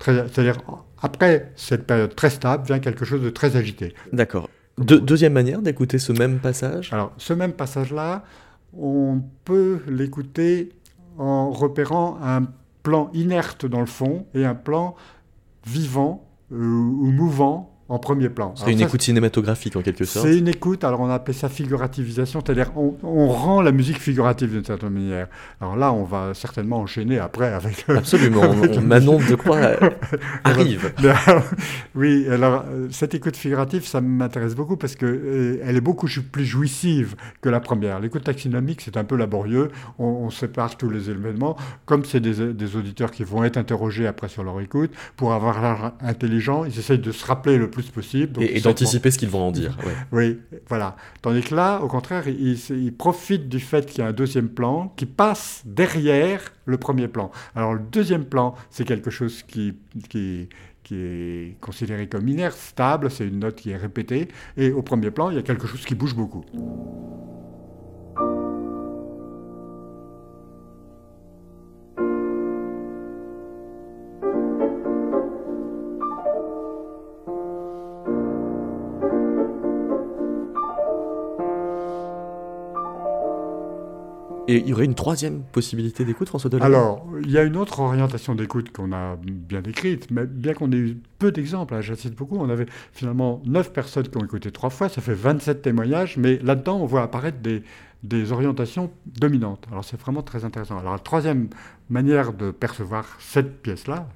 [0.00, 0.56] C'est-à-dire
[1.00, 3.94] après cette période très stable vient quelque chose de très agité.
[4.12, 4.48] D'accord.
[4.78, 6.92] deuxième manière d'écouter ce même passage?
[6.92, 8.24] Alors, ce même passage-là,
[8.76, 10.72] on peut l'écouter
[11.18, 12.46] en repérant un
[12.82, 14.94] plan inerte dans le fond et un plan
[15.66, 18.52] vivant euh, ou mouvant en premier plan.
[18.56, 20.26] C'est une écoute cinématographique en quelque sorte.
[20.26, 24.64] C'est une écoute, alors on appelle ça figurativisation, c'est-à-dire on, rend la musique figurative d'une
[24.64, 25.28] certaine manière.
[25.60, 27.84] Alors là, on va certainement enchaîner après avec...
[27.88, 29.58] Absolument, Manon de quoi
[30.44, 30.92] arrive.
[31.94, 36.44] oui, alors cette écoute figurative, ça m'intéresse beaucoup parce qu'elle euh, elle est beaucoup plus
[36.44, 38.00] jouissive que la première.
[38.00, 42.76] L'écoute taxinomique, c'est un peu laborieux, on, sépare tous les éléments, comme c'est des, des,
[42.76, 46.98] auditeurs qui vont être interrogés après sur leur écoute, pour avoir l'air intelligent, ils essayent
[46.98, 48.42] de se rappeler le plus possible.
[48.42, 49.76] et, d'anticiper ce qu'ils vont en dire.
[50.12, 50.96] Oui, voilà.
[51.20, 54.92] Tandis que là, au contraire, ils, profitent du fait qu'il y a un deuxième plan
[54.96, 57.30] qui passe derrière le premier plan.
[57.54, 59.74] Alors le deuxième plan, c'est quelque chose qui,
[60.08, 60.48] qui,
[60.82, 65.10] qui est considéré comme inerte, stable, c'est une note qui est répétée, et au premier
[65.10, 66.44] plan, il y a quelque chose qui bouge beaucoup.
[84.48, 87.56] Et il y aurait une troisième possibilité d'écoute, François Delay Alors, il y a une
[87.56, 91.80] autre orientation d'écoute qu'on a bien décrite, mais bien qu'on ait eu peu d'exemples, hein,
[91.80, 95.62] j'insiste beaucoup, on avait finalement 9 personnes qui ont écouté trois fois, ça fait 27
[95.62, 97.64] témoignages, mais là-dedans, on voit apparaître des,
[98.04, 99.66] des orientations dominantes.
[99.70, 100.78] Alors c'est vraiment très intéressant.
[100.78, 101.48] Alors la troisième
[101.90, 104.08] manière de percevoir cette pièce-là,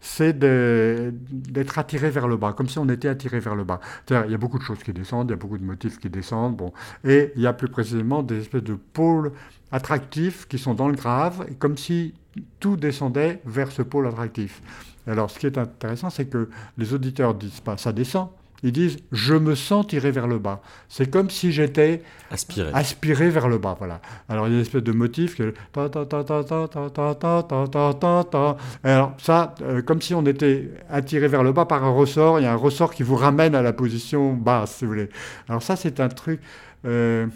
[0.00, 3.80] c'est d'être attiré vers le bas, comme si on était attiré vers le bas.
[4.10, 6.10] Il y a beaucoup de choses qui descendent, il y a beaucoup de motifs qui
[6.10, 6.72] descendent, bon,
[7.04, 9.32] et il y a plus précisément des espèces de pôles
[9.72, 12.14] attractifs qui sont dans le grave, comme si
[12.60, 14.60] tout descendait vers ce pôle attractif.
[15.06, 18.28] Alors, ce qui est intéressant, c'est que les auditeurs disent pas ça descend,
[18.64, 20.60] ils disent je me sens tiré vers le bas.
[20.88, 22.70] C'est comme si j'étais aspiré.
[22.72, 23.76] aspiré vers le bas.
[23.78, 24.00] Voilà.
[24.28, 25.54] Alors il y a une espèce de motif que
[28.82, 29.54] alors ça,
[29.86, 32.40] comme si on était attiré vers le bas par un ressort.
[32.40, 35.10] Il y a un ressort qui vous ramène à la position basse, si vous voulez.
[35.48, 36.40] Alors ça, c'est un truc.
[36.86, 37.26] Euh,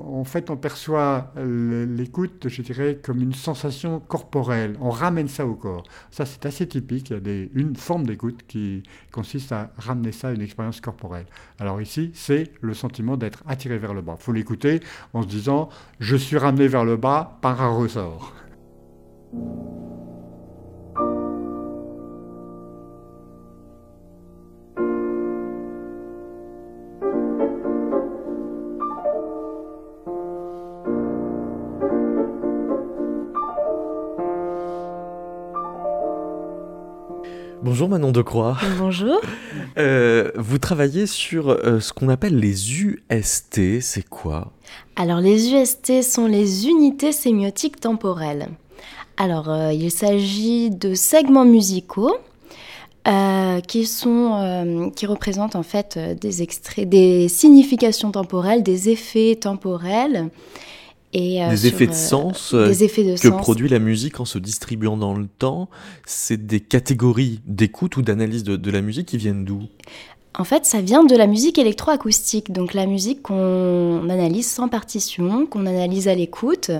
[0.00, 4.76] en fait, on perçoit l'écoute, je dirais, comme une sensation corporelle.
[4.80, 5.84] On ramène ça au corps.
[6.10, 7.10] Ça, c'est assez typique.
[7.10, 11.26] Il y a une forme d'écoute qui consiste à ramener ça à une expérience corporelle.
[11.58, 14.16] Alors ici, c'est le sentiment d'être attiré vers le bas.
[14.18, 14.80] Il faut l'écouter
[15.12, 15.68] en se disant,
[16.00, 18.34] je suis ramené vers le bas par un ressort.
[37.64, 38.56] Bonjour Manon Decroix.
[38.76, 39.20] Bonjour.
[39.78, 44.50] Euh, vous travaillez sur euh, ce qu'on appelle les UST, c'est quoi?
[44.96, 48.48] Alors les UST sont les unités sémiotiques temporelles.
[49.16, 52.16] Alors euh, il s'agit de segments musicaux
[53.68, 60.30] qui, sont, qui représentent en fait des extraits, des significations temporelles, des effets temporels
[61.14, 65.26] euh, des, effets de sens euh, que produit la musique en se distribuant dans le
[65.26, 65.68] temps,
[66.06, 69.64] c'est des catégories d'écoute ou d'analyse de, la musique qui viennent d'où?
[70.38, 75.44] En fait, ça vient de la musique électroacoustique, donc la musique qu'on analyse sans partition,
[75.44, 76.70] qu'on analyse à l'écoute,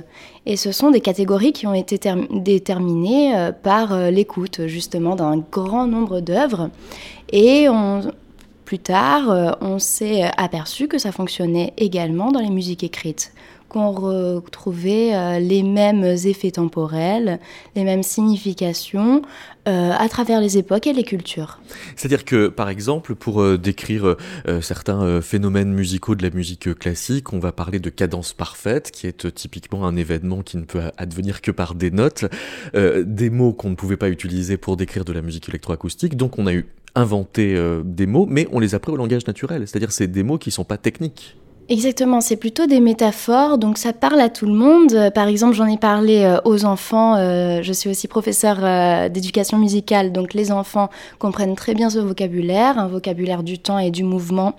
[0.47, 1.99] et ce sont des catégories qui ont été
[2.31, 6.71] déterminées euh, par l'écoute justement d'un grand nombre d'œuvres,
[7.31, 7.67] et
[8.65, 13.35] plus tard, on s'est aperçu que ça fonctionnait également dans les musiques écrites
[13.73, 17.41] qu'on retrouvait euh, les mêmes effets temporels,
[17.75, 19.23] les mêmes significations
[19.67, 21.59] euh, à travers les époques et les cultures.
[21.97, 24.17] C'est-à-dire que, par exemple, pour euh, décrire
[24.61, 29.33] certains phénomènes musicaux de la musique classique, on va parler de cadence parfaite, qui est
[29.35, 32.27] typiquement un événement qui ne peut advenir que par des notes,
[32.75, 36.47] des mots qu'on ne pouvait pas utiliser pour décrire de la musique électroacoustique, donc on
[36.47, 40.09] a eu inventé des mots, mais on les a pris au langage naturel, c'est-à-dire c'est
[40.09, 41.37] des mots qui ne sont pas techniques.
[41.73, 44.93] Exactement, c'est plutôt des métaphores, donc ça parle à tout le monde.
[44.93, 49.57] Euh, par exemple, j'en ai parlé euh, aux enfants, euh, je suis aussi professeur d'éducation
[49.57, 54.05] musicale, donc les enfants comprennent très bien ce vocabulaire, un vocabulaire du temps et du
[54.05, 54.53] mouvement.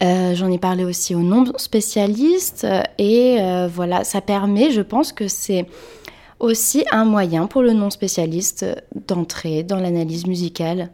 [0.00, 2.66] j'en ai parlé aussi aux non-spécialistes,
[2.96, 3.36] et
[3.68, 5.66] voilà, ça permet, je pense que c'est
[6.40, 8.64] aussi un moyen pour le non-spécialiste
[9.06, 10.88] d'entrer dans l'analyse musicale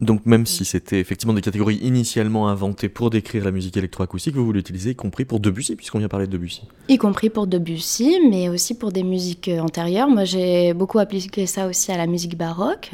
[0.00, 4.46] Donc même si c'était effectivement des catégories initialement inventées pour décrire la musique électroacoustique, vous,
[4.46, 6.62] vous l'utilisez y compris pour Debussy, puisqu'on vient parler de Debussy.
[6.88, 10.08] Y compris pour Debussy, mais aussi pour des musiques euh, antérieures.
[10.08, 12.92] Moi, j'ai beaucoup appliqué ça aussi à la musique baroque.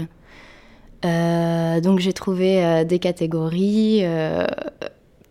[1.04, 4.02] Euh, donc j'ai trouvé euh, des catégories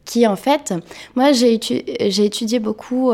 [0.06, 0.74] qui, en fait,
[1.16, 3.12] moi j'ai étudié beaucoup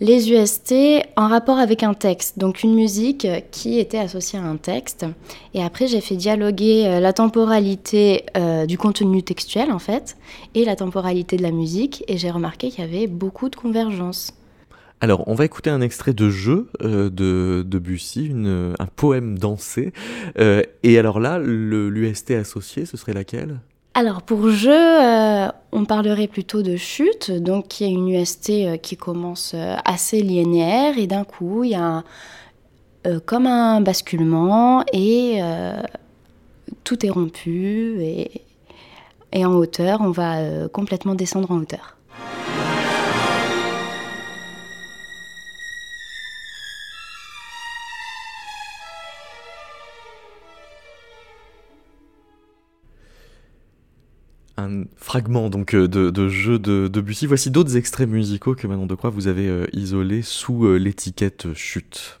[0.00, 0.74] les UST
[1.16, 5.06] en rapport avec un texte, donc une musique qui était associée à un texte.
[5.54, 10.16] Et après, j'ai fait dialoguer euh, la temporalité euh, du contenu textuel, en fait,
[10.54, 14.34] et la temporalité de la musique, et j'ai remarqué qu'il y avait beaucoup de convergence.
[15.00, 19.92] Alors, on va écouter un extrait de jeu euh, de, de Bussy, un poème dansé.
[20.36, 23.60] et alors là, l'UST associé, ce serait laquelle?
[23.98, 28.50] Alors pour jeu, euh, on parlerait plutôt de chute, donc il y a une UST
[28.50, 32.04] euh, qui commence euh, assez linéaire et d'un coup il y a
[33.24, 35.40] comme un basculement et
[36.82, 41.95] tout est rompu et, en hauteur, on va complètement descendre en hauteur.
[54.66, 57.26] Un fragment donc euh, de, jeu de, de, Bussy.
[57.26, 61.52] Voici d'autres extraits musicaux que Manon de Croix vous avez euh, isolés sous euh, l'étiquette
[61.54, 62.20] chute.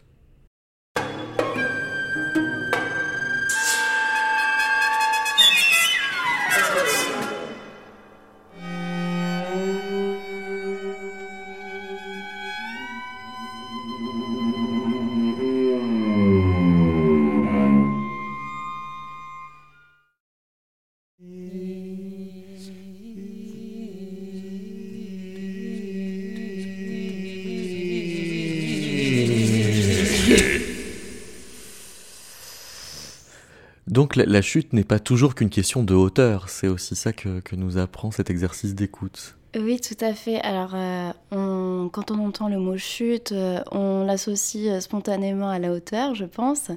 [34.16, 38.10] La, chute n'est pas toujours qu'une question de hauteur, c'est aussi ça que, nous apprend
[38.10, 39.36] cet exercice d'écoute.
[39.54, 40.40] Oui, tout à fait.
[40.40, 45.70] Alors, euh, quand on entend le mot chute, euh, on l'associe euh, spontanément à la
[45.70, 46.70] hauteur, je pense.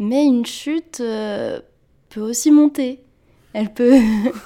[0.00, 3.00] Mais une chute peut aussi monter.
[3.52, 3.94] Elle peut.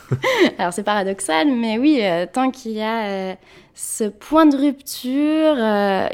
[0.59, 2.01] Alors, c'est paradoxal, mais oui,
[2.33, 3.37] tant qu'il y a
[3.75, 5.57] ce point de rupture,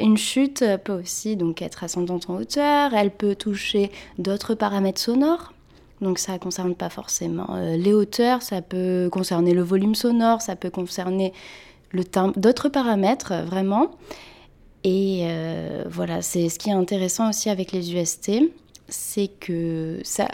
[0.00, 2.94] une chute peut aussi donc être ascendante en hauteur.
[2.94, 5.52] Elle peut toucher d'autres paramètres sonores
[6.00, 10.40] donc ça ne concerne pas forcément euh, les hauteurs, ça peut concerner le volume sonore,
[10.40, 11.32] ça peut concerner
[11.90, 13.90] le timbre, d'autres paramètres euh, vraiment.
[14.82, 18.32] Et euh, voilà, c'est ce qui est intéressant aussi avec les UST,
[18.88, 20.26] c'est que ça,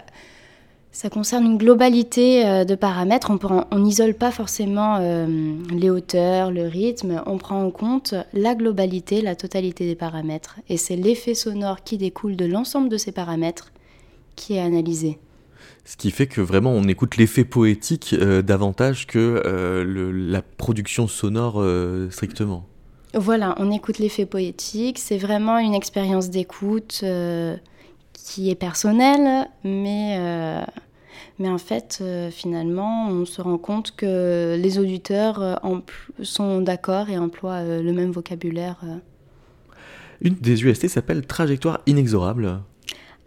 [0.93, 3.29] ça concerne une globalité de paramètres.
[3.71, 4.99] On n'isole pas forcément
[5.69, 10.55] les hauteurs, le rythme, on prend en compte la globalité, la totalité des paramètres.
[10.69, 13.73] Et c'est l'effet sonore qui découle de l'ensemble de ces paramètres
[14.37, 15.19] qui est analysé.
[15.85, 21.07] Ce qui fait que vraiment on écoute l'effet poétique euh, davantage que euh, la production
[21.07, 22.65] sonore euh, strictement.
[23.13, 27.03] Voilà, on écoute l'effet poétique, c'est vraiment une expérience d'écoute
[28.13, 30.19] qui est personnelle, mais,
[31.39, 35.61] mais en fait, finalement, on se rend compte que les auditeurs
[36.21, 38.83] sont d'accord et emploient le même vocabulaire.
[40.21, 42.59] Une des UST s'appelle Trajectoire inexorable.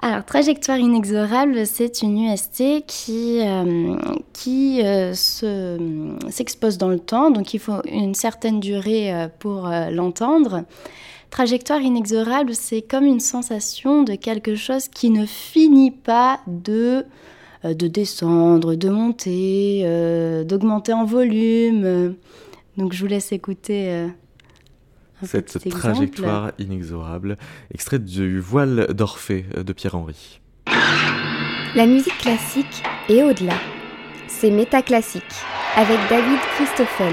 [0.03, 3.97] Alors, trajectoire inexorable, c'est une UST qui, euh,
[4.33, 10.65] qui euh, s'expose dans le temps, donc il faut une certaine durée euh, pour l'entendre.
[11.29, 17.05] Trajectoire inexorable, c'est comme une sensation de quelque chose qui ne finit pas de,
[17.65, 19.85] de descendre, de monter,
[20.45, 22.17] d'augmenter en volume.
[22.79, 24.09] Donc, je vous laisse écouter
[25.25, 27.37] cette trajectoire inexorable,
[27.73, 30.41] extrait du Voile d'Orphée de Pierre-Henry.
[31.75, 33.55] La musique classique est au-delà.
[34.27, 35.23] C'est métaclassique
[35.77, 37.13] avec David Christoffel.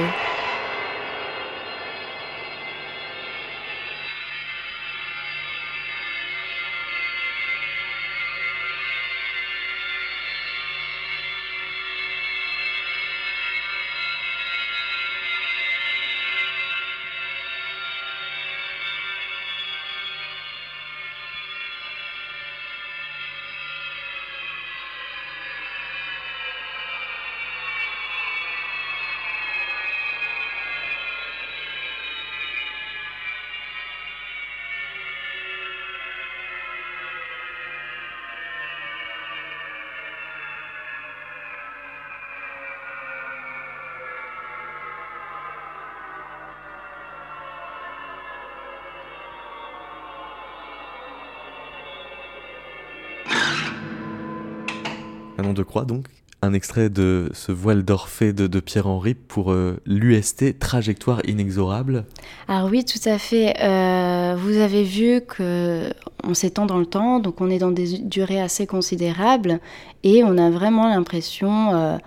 [55.54, 56.06] De croix donc?
[56.44, 62.06] Un extrait de ce voile d'Orphée de, Pierre-Henri pour euh, l'UST Trajectoire inexorable.
[62.48, 63.56] Alors oui, tout à fait.
[63.60, 65.92] Euh, vous avez vu que
[66.24, 69.60] on s'étend dans le temps, donc on est dans des durées assez considérables
[70.04, 71.98] et on a vraiment l'impression euh,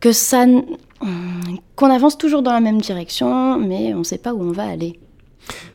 [0.00, 0.44] que ça,
[1.74, 4.64] qu'on avance toujours dans la même direction, mais on ne sait pas où on va
[4.64, 5.00] aller.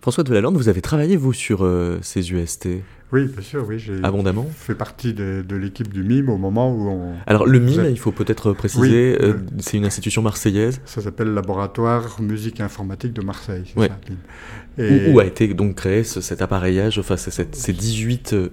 [0.01, 1.67] François de Lalande, vous avez travaillé vous sur
[2.01, 2.69] ces UST
[3.13, 3.79] oui, bien sûr, oui.
[3.79, 4.45] J'ai Abondamment?
[4.53, 7.13] fait partie de, l'équipe du MIME au moment où on.
[7.25, 10.81] Alors, le MIME, il faut peut-être préciser, euh, c'est une institution marseillaise.
[10.85, 13.73] Ça s'appelle Laboratoire Musique et Informatique de Marseille.
[13.77, 13.89] Ouais.
[14.77, 15.09] Et...
[15.11, 18.49] Où, a été donc créé cet appareillage, enfin, ces 18 euh,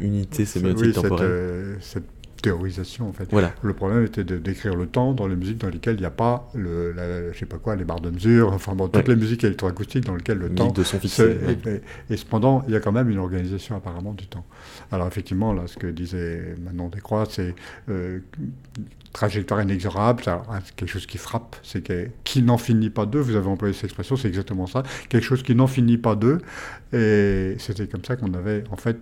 [0.00, 2.06] unités sémiotiques oui, temporelles cette, euh,
[2.42, 3.28] théorisation en fait.
[3.30, 3.54] Voilà.
[3.62, 6.10] Le problème était de décrire le temps dans les musiques dans lesquelles il n'y a
[6.10, 9.44] pas le, je sais pas quoi, les barres de mesure, enfin bon, toutes les musiques
[9.44, 11.38] électroacoustiques dans lesquelles le temps de son fixé.
[12.10, 14.44] Et, cependant, il y a quand même une organisation apparemment du temps.
[14.90, 17.54] Alors effectivement, là, ce que disait Manon Descroix, c'est
[17.88, 18.18] euh,
[19.12, 23.20] trajectoire inexorable, c'est quelque chose qui frappe, c'est qui n'en finit pas d'eux.
[23.20, 26.38] Vous avez employé cette expression, c'est exactement ça, quelque chose qui n'en finit pas d'eux.
[26.92, 28.98] Et c'était comme ça qu'on avait en fait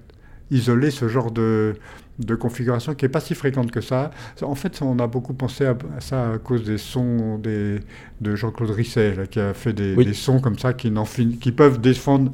[0.50, 1.76] isolé ce genre de
[2.20, 4.10] de configuration qui n'est pas si fréquente que ça.
[4.42, 7.80] En fait, on a beaucoup pensé à, ça à cause des sons des,
[8.20, 10.92] de Jean-Claude Risset, qui a fait des, sons comme ça qui,
[11.40, 12.32] qui peuvent descendre,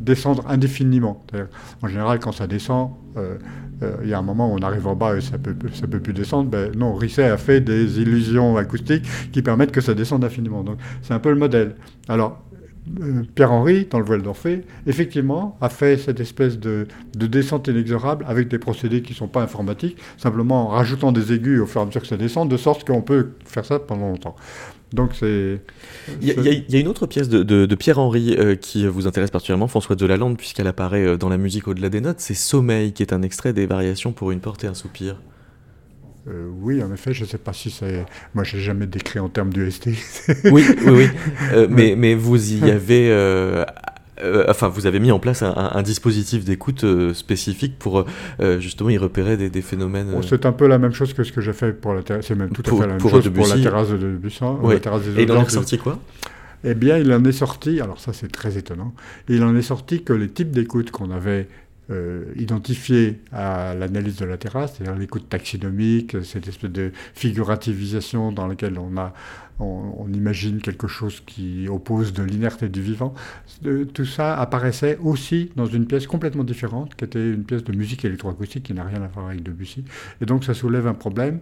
[0.00, 1.24] descendre indéfiniment.
[1.82, 3.36] En général, quand ça descend, euh,
[3.82, 5.86] euh, il y a un moment où on arrive en bas et ça peut, ça
[5.86, 6.48] peut plus descendre.
[6.48, 10.62] Ben, non, Risset a fait des illusions acoustiques qui permettent que ça descende infiniment.
[10.62, 11.74] Donc, c'est un peu le modèle.
[12.08, 12.42] Alors,
[13.34, 18.58] Pierre-Henri, dans le voile d'Orphée, effectivement, a fait cette espèce de, descente inexorable avec des
[18.58, 21.86] procédés qui ne sont pas informatiques, simplement en rajoutant des aigus au fur et à
[21.86, 24.34] mesure que ça descend, de sorte qu'on peut faire ça pendant longtemps.
[24.92, 25.60] Donc c'est.
[26.20, 30.04] Il y, a une autre pièce de, Pierre-Henri euh, qui vous intéresse particulièrement, François de
[30.04, 33.22] Lalande, puisqu'elle apparaît euh, dans la musique au-delà des notes, c'est Sommeil, qui est un
[33.22, 35.16] extrait des variations pour une porte et un soupir.
[36.28, 38.04] Euh, oui, en effet, je ne sais pas si c'est.
[38.34, 39.86] Moi, je n'ai jamais décrit en termes d'UST.
[39.86, 39.96] oui,
[40.52, 41.08] oui, oui.
[41.52, 43.10] Euh, mais, mais vous y avez.
[43.10, 43.64] Euh,
[44.48, 48.06] enfin, vous avez mis en place un, dispositif d'écoute spécifique pour
[48.58, 50.08] justement y repérer des, phénomènes.
[50.22, 52.26] C'est un peu la même chose que ce que j'ai fait pour la terrasse.
[52.26, 54.40] C'est même tout à fait la même chose pour la terrasse de Debussy.
[55.14, 55.98] Des Et il en est sorti quoi?
[56.64, 58.94] Eh bien, il en est sorti, alors ça c'est très étonnant,
[59.28, 61.48] il en est sorti que les types d'écoute qu'on avait
[61.90, 68.46] euh, identifié à l'analyse de la terrasse, c'est-à-dire l'écoute taxinomique, cette espèce de figurativisation dans
[68.46, 69.12] laquelle on, a,
[69.58, 73.14] on, imagine quelque chose qui oppose de l'inerte et du vivant.
[73.94, 78.04] tout ça apparaissait aussi dans une pièce complètement différente, qui était une pièce de musique
[78.04, 79.84] électroacoustique qui n'a rien à voir avec Debussy.
[80.20, 81.40] Et donc ça soulève un problème.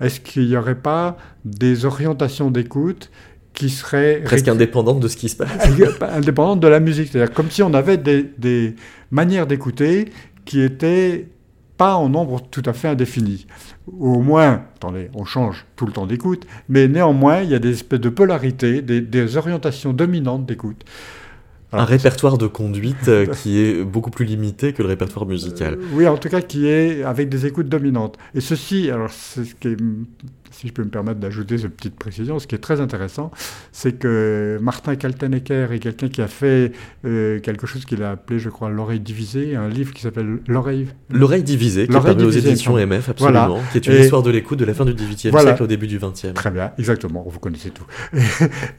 [0.00, 3.10] Est-ce qu'il n'y aurait pas des orientations d'écoute
[3.54, 4.22] qui seraient...
[4.24, 5.50] Presque indépendantes de ce qui se passe.
[6.00, 7.08] indépendantes de la musique.
[7.10, 8.74] C'est-à-dire comme si on avait des, des
[9.10, 10.06] manières d'écouter
[10.44, 11.28] qui étaient
[11.76, 13.46] pas en nombre tout à fait indéfini.
[13.98, 17.72] Au moins, attendez, on change tout le temps d'écoute, mais néanmoins, il y a des
[17.72, 20.84] espèces de polarités, des, orientations dominantes d'écoute.
[21.72, 25.74] un répertoire de conduite euh, qui est beaucoup plus limité que le répertoire musical.
[25.74, 28.18] Euh, oui, en tout cas, qui est avec des écoutes dominantes.
[28.34, 29.76] Et ceci, alors c'est ce qui est
[30.52, 33.30] si je peux me permettre d'ajouter cette petite précision, ce qui est très intéressant,
[33.72, 36.72] c'est que Martin Kaltenecker est quelqu'un qui a fait
[37.04, 40.86] euh, quelque chose qu'il a appelé, je crois, L'oreille divisée, un livre qui s'appelle L'oreille...
[41.10, 44.58] L'oreille divisée, qui est paru aux éditions MF, absolument, qui est une histoire de l'écoute
[44.58, 46.34] de la fin du XVIIIe siècle au début du XXe.
[46.34, 47.86] Très bien, exactement, vous connaissez tout.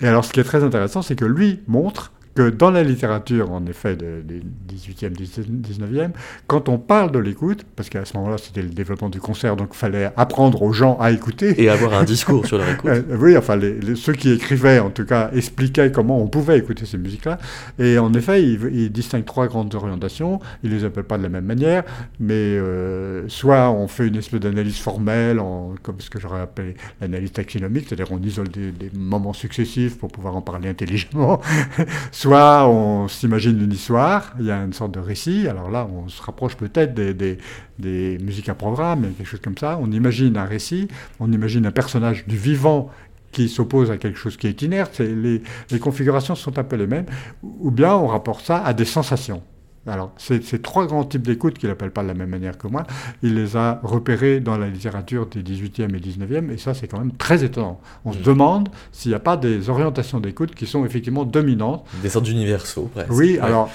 [0.01, 3.51] et alors, ce qui est très intéressant, c'est que lui montre que dans la littérature,
[3.51, 4.41] en effet, du
[4.73, 6.11] 18e, 19e,
[6.47, 9.69] quand on parle de l'écoute, parce qu'à ce moment-là, c'était le développement du concert, donc
[9.73, 11.61] il fallait apprendre aux gens à écouter.
[11.61, 12.83] Et avoir un discours sur leur écoute.
[12.93, 13.57] Euh, oui, enfin,
[13.95, 17.37] ceux qui écrivaient, en tout cas, expliquaient comment on pouvait écouter ces musiques-là.
[17.79, 20.39] Et en effet, ils, distinguent trois grandes orientations.
[20.63, 21.83] Ils ne les appellent pas de la même manière,
[22.19, 26.75] mais euh, soit on fait une espèce d'analyse formelle, en, comme ce que j'aurais appelé
[26.99, 31.41] l'analyse taxinomique, c'est-à-dire on isole des, des moments successifs pour pouvoir en parler intelligemment.
[32.23, 36.07] Soit on s'imagine une histoire, il y a une sorte de récit, alors là on
[36.07, 39.77] se rapproche peut-être des, musiques à programme, quelque chose comme ça.
[39.81, 40.87] On imagine un récit,
[41.19, 42.89] on imagine un personnage du vivant
[43.33, 47.07] qui s'oppose à quelque chose qui est inerte, les configurations sont un peu les mêmes,
[47.43, 49.43] ou bien on rapporte ça à des sensations.
[49.85, 52.85] Alors, ces, trois grands types d'écoute qu'il n'appelle pas de la même manière que moi,
[53.21, 56.99] il les a repérés dans la littérature des 18e et 19e, et ça, c'est quand
[56.99, 57.81] même très étonnant.
[58.05, 58.23] On se mm.
[58.23, 61.85] demande s'il n'y a pas des orientations d'écoute qui sont effectivement dominantes.
[62.01, 63.11] Des sortes d'universaux, presque.
[63.11, 63.69] Oui, alors,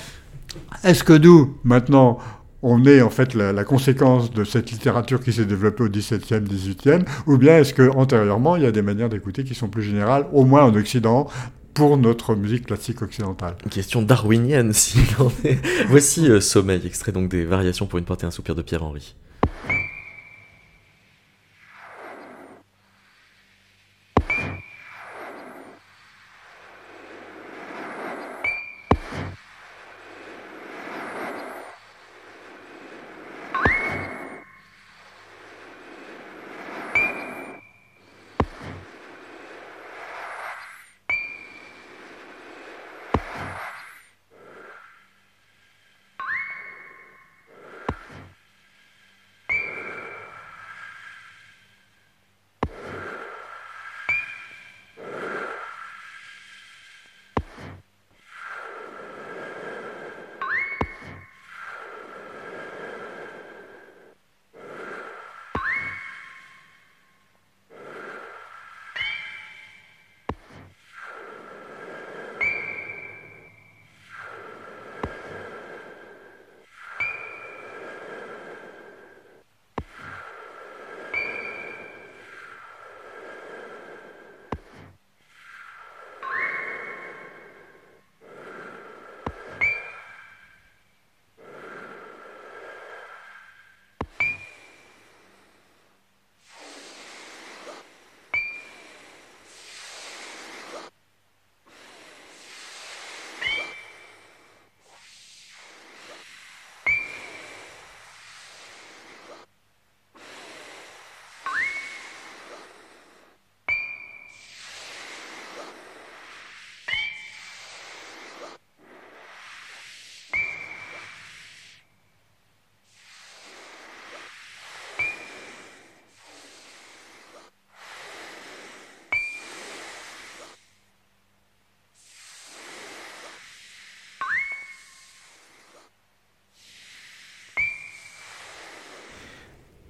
[0.82, 2.18] est-ce que nous, maintenant,
[2.62, 7.04] on est en fait la, conséquence de cette littérature qui s'est développée au 17e, 18e,
[7.26, 10.44] ou bien est-ce qu'antérieurement, il y a des manières d'écouter qui sont plus générales, au
[10.44, 11.28] moins en Occident,
[11.78, 13.54] pour notre musique classique occidentale.
[13.64, 14.72] Une question darwinienne,
[15.44, 15.58] est.
[15.86, 19.14] Voici euh, Sommeil, extrait donc des Variations pour une portée un soupir de Pierre-Henri.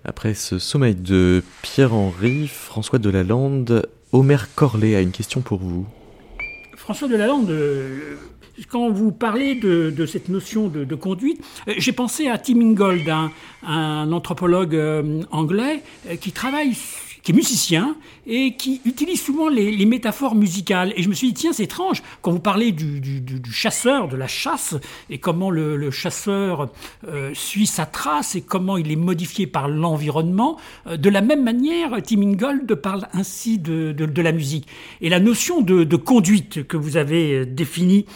[0.09, 5.85] Après ce sommeil de Pierre-Henri, François Delalande, Omer Corlet a une question pour vous.
[6.79, 8.17] François Delalande, euh,
[8.71, 13.07] quand vous parlez de, cette notion de, conduite, euh, j'ai pensé à Tim Ingold,
[13.67, 15.83] un, anthropologue euh, anglais
[16.23, 16.73] qui travaille
[17.29, 17.95] qui est musicien
[18.27, 20.95] et qui utilise souvent les, métaphores musicales.
[20.97, 23.03] Et je me suis dit, tiens, c'est étrange, quand vous parlez du,
[23.53, 24.77] chasseur, de la chasse,
[25.11, 26.71] et comment le, chasseur
[27.07, 30.57] euh, suit sa trace et comment il est modifié par l'environnement,
[30.87, 34.67] euh, de la même manière, Tim Ingold parle ainsi de, la musique.
[35.03, 38.07] Et la notion de, conduite que vous avez euh, définie,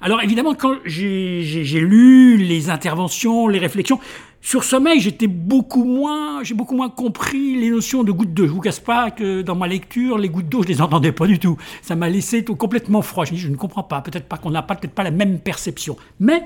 [0.00, 3.98] alors évidemment, quand j'ai lu les interventions, les réflexions,
[4.40, 8.46] sur sommeil, j'étais beaucoup moins, j'ai beaucoup moins compris les notions de gouttes d'eau.
[8.46, 11.26] Je vous casse pas que dans ma lecture, les gouttes d'eau, je les entendais pas
[11.26, 11.56] du tout.
[11.82, 13.24] Ça m'a laissé tout complètement froid.
[13.24, 14.00] Je dis, je ne comprends pas.
[14.00, 15.96] Peut-être pas qu'on n'a pas, peut-être pas la même perception.
[16.20, 16.44] Mais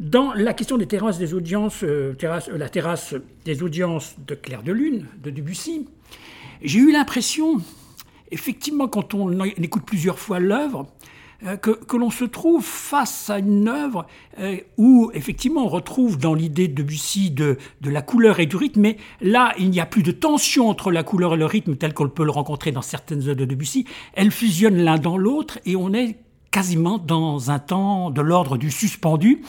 [0.00, 3.14] dans la question des terrasses des audiences, euh, terrasse, euh, la terrasse
[3.44, 5.86] des audiences de Clair de Lune de Debussy,
[6.62, 7.60] j'ai eu l'impression,
[8.32, 10.88] effectivement, quand on écoute plusieurs fois l'œuvre,
[11.44, 14.06] euh, que, l'on se trouve face à une œuvre
[14.38, 18.56] euh, où effectivement on retrouve dans l'idée de Debussy de, de, la couleur et du
[18.56, 21.76] rythme, mais là il n'y a plus de tension entre la couleur et le rythme
[21.76, 23.86] tel qu'on peut le rencontrer dans certaines œuvres de Debussy.
[24.14, 26.16] Elles fusionnent l'un dans l'autre et on est
[26.52, 29.42] quasiment dans un temps de l'ordre du suspendu,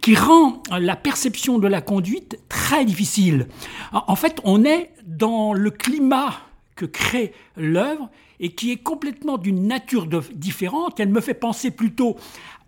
[0.00, 3.48] qui rend la perception de la conduite très difficile.
[3.92, 6.34] En fait, on est dans le climat
[6.76, 8.08] que crée l'œuvre
[8.40, 10.98] et qui est complètement d'une nature différente.
[10.98, 12.16] Elle me fait penser plutôt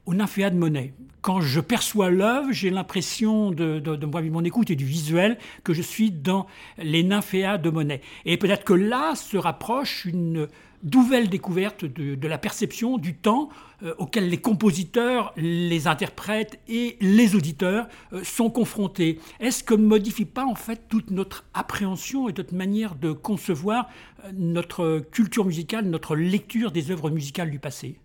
[0.06, 0.94] au nymphéa de Monet.
[1.22, 5.72] Quand je perçois l'œuvre, j'ai l'impression de, de, de, mon écoute et du visuel que
[5.72, 6.46] je suis dans
[6.78, 8.00] les nymphéas de Monet.
[8.24, 10.48] Et peut-être que là se rapproche une
[10.82, 13.48] nouvelle découverte de, la perception du temps
[13.82, 19.18] euh, auquel les compositeurs, les interprètes et les auditeurs euh, sont confrontés.
[19.40, 23.88] Est-ce que ne modifie pas en fait toute notre appréhension et notre manière de concevoir
[24.24, 27.98] euh, notre culture musicale, notre lecture des œuvres musicales du passé?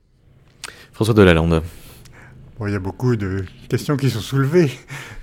[0.92, 1.64] François Delalande.
[2.60, 4.72] Bon, il y a beaucoup de questions qui sont soulevées.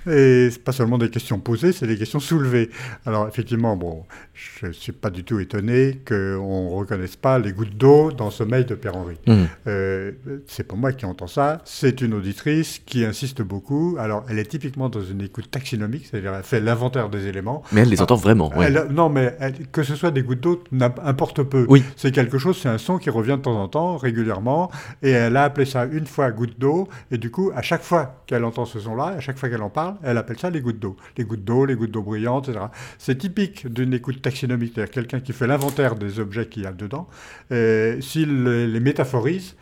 [0.07, 2.69] Et c'est pas seulement des questions posées, c'est des questions soulevées.
[3.05, 7.53] Alors effectivement, bon, je ne suis pas du tout étonné qu'on ne reconnaisse pas les
[7.53, 9.17] gouttes d'eau dans le sommeil de Pierre-Henri.
[9.25, 9.43] Mmh.
[9.67, 10.11] Euh,
[10.47, 13.97] c'est pas moi qui entends ça, c'est une auditrice qui insiste beaucoup.
[13.99, 17.63] Alors elle est typiquement dans une écoute taxinomique, c'est-à-dire elle fait l'inventaire des éléments.
[17.71, 18.51] Mais elle les entend vraiment.
[18.91, 19.35] non, mais
[19.71, 21.65] que ce soit des gouttes d'eau, n'importe peu.
[21.69, 21.83] Oui.
[21.95, 24.69] C'est quelque chose, c'est un son qui revient de temps en temps, régulièrement,
[25.01, 28.23] et elle a appelé ça une fois goutte d'eau, et du coup, à chaque fois
[28.27, 30.79] qu'elle entend ce son-là, à chaque fois qu'elle en parle, elle appelle ça les gouttes
[30.79, 30.95] d'eau.
[31.17, 32.65] Les gouttes d'eau, les gouttes d'eau brillantes, etc.
[32.97, 36.73] C'est typique d'une écoute taxinomique, c'est-à-dire quelqu'un qui fait l'inventaire des objets qu'il y a
[36.73, 37.07] dedans.
[37.49, 39.55] S'il les métaphorise,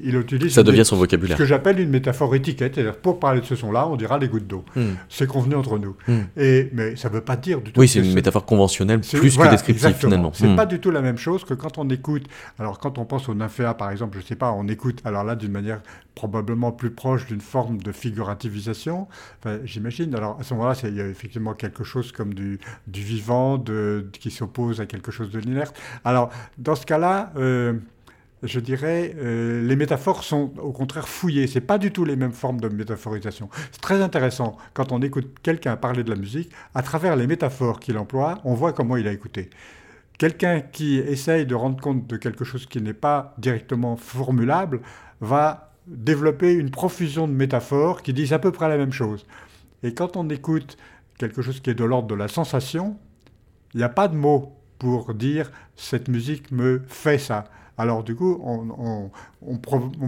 [0.00, 1.36] il utilise ça devient son vocabulaire.
[1.36, 4.28] Ce que j'appelle une métaphore étiquette, c'est-à-dire pour parler de ce son-là, on dira les
[4.28, 4.64] gouttes d'eau.
[4.74, 4.92] Hmm.
[5.08, 5.96] C'est convenu entre nous.
[6.08, 6.20] Hmm.
[6.36, 7.80] Et mais ça ne veut pas dire du tout.
[7.80, 10.32] Oui, c'est une métaphore conventionnelle plus que descriptive finalement.
[10.34, 10.56] C'est hmm.
[10.56, 12.24] pas du tout la même chose que quand on écoute.
[12.58, 15.00] Alors quand on pense au nymphéa par exemple, je sais pas, on écoute.
[15.04, 15.80] Alors là, d'une manière
[16.14, 19.08] probablement plus proche d'une forme de figurativisation.
[19.64, 20.14] J'imagine.
[20.14, 24.06] Alors à ce moment-là, il y a effectivement quelque chose comme du, du vivant, de,
[24.12, 25.78] qui s'oppose à quelque chose de l'inerte.
[26.04, 27.32] Alors dans ce cas-là.
[27.36, 27.74] Euh,
[28.42, 31.46] je dirais, euh, les métaphores sont au contraire fouillées.
[31.46, 33.48] C'est pas du tout les mêmes formes de métaphorisation.
[33.70, 37.78] C'est très intéressant quand on écoute quelqu'un parler de la musique, à travers les métaphores
[37.78, 39.50] qu'il emploie, on voit comment il a écouté.
[40.18, 44.80] Quelqu'un qui essaye de rendre compte de quelque chose qui n'est pas directement formulable
[45.20, 49.26] va développer une profusion de métaphores qui disent à peu près la même chose.
[49.82, 50.76] Et quand on écoute
[51.18, 52.96] quelque chose qui est de l'ordre de la sensation,
[53.74, 57.44] il n'y a pas de mots pour dire cette musique me fait ça.
[57.82, 59.10] Alors du coup, on,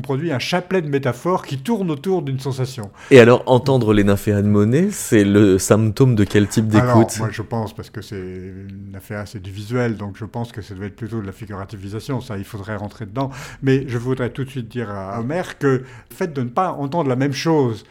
[0.01, 2.93] produit un chapelet de métaphores qui tournent autour d'une sensation.
[3.11, 7.19] Et alors, entendre les nymphéas de Monet, c'est le symptôme de quel type d'écoute?
[7.19, 8.53] Moi, je pense, parce que c'est
[8.93, 12.21] nymphéa, c'est du visuel, donc je pense que ça doit être plutôt de la figurativisation.
[12.21, 13.31] Ça, il faudrait rentrer dedans.
[13.61, 16.71] Mais je voudrais tout de suite dire à Omer que le fait de ne pas
[16.71, 17.85] entendre la même chose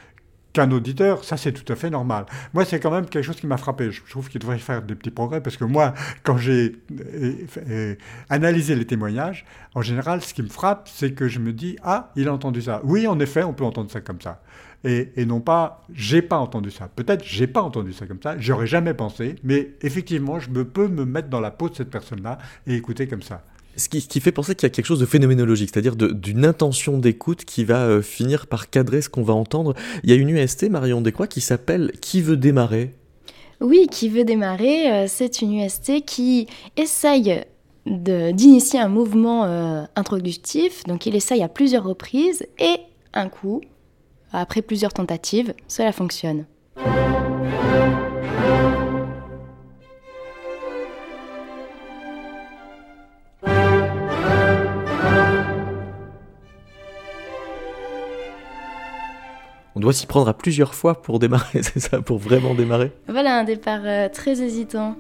[0.54, 2.26] qu'un auditeur, ça c'est tout à fait normal.
[2.54, 3.92] Moi, c'est quand même quelque chose qui m'a frappé.
[3.92, 6.76] Je trouve qu'il devrait faire des petits progrès parce que moi, quand j'ai
[7.70, 7.96] euh,
[8.30, 12.12] analysé les témoignages, en général, ce qui me frappe, c'est que je me dis ah,
[12.16, 12.82] il a entendu ça.
[12.84, 14.42] Oui, en effet, on peut entendre ça comme ça.
[14.86, 16.90] Et, non pas j'ai pas entendu ça.
[16.94, 18.36] Peut-être j'ai pas entendu ça comme ça.
[18.38, 22.38] J'aurais jamais pensé, mais effectivement, je peux me mettre dans la peau de cette personne-là
[22.68, 23.44] et écouter comme ça.
[23.76, 27.44] Ce qui, fait penser qu'il y a quelque chose de phénoménologique, c'est-à-dire d'une intention d'écoute
[27.44, 29.74] qui va euh, finir par cadrer ce qu'on va entendre.
[30.04, 32.94] Il y a une UST, Marion Descroix, qui s'appelle Qui veut démarrer?
[33.62, 36.48] Oui, Qui veut démarrer, euh, c'est une UST qui
[36.78, 37.44] essaye
[37.86, 40.84] d'initier un mouvement euh, introductif.
[40.84, 42.78] Donc il essaye à plusieurs reprises et
[43.14, 43.62] un coup,
[44.32, 46.46] après plusieurs tentatives, cela fonctionne.
[59.76, 63.40] On doit s'y prendre à plusieurs fois pour démarrer, c'est ça, pour vraiment démarrer Voilà
[63.40, 64.96] un départ euh, très hésitant.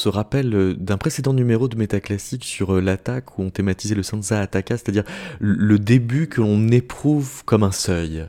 [0.00, 4.02] Se rappelle euh, d'un précédent numéro de Métaclassique sur euh, l'attaque où on thématisait le
[4.02, 5.04] Sansa Attaka, c'est-à-dire
[5.40, 8.26] le début que l'on éprouve comme un seuil.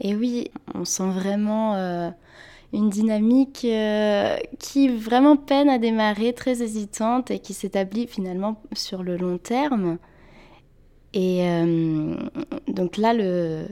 [0.00, 2.10] Et oui, on sent vraiment euh,
[2.72, 3.66] une dynamique
[4.58, 9.98] qui vraiment peine à démarrer, très hésitante et qui s'établit finalement sur le long terme.
[11.14, 11.42] Et
[12.68, 13.66] donc là, le,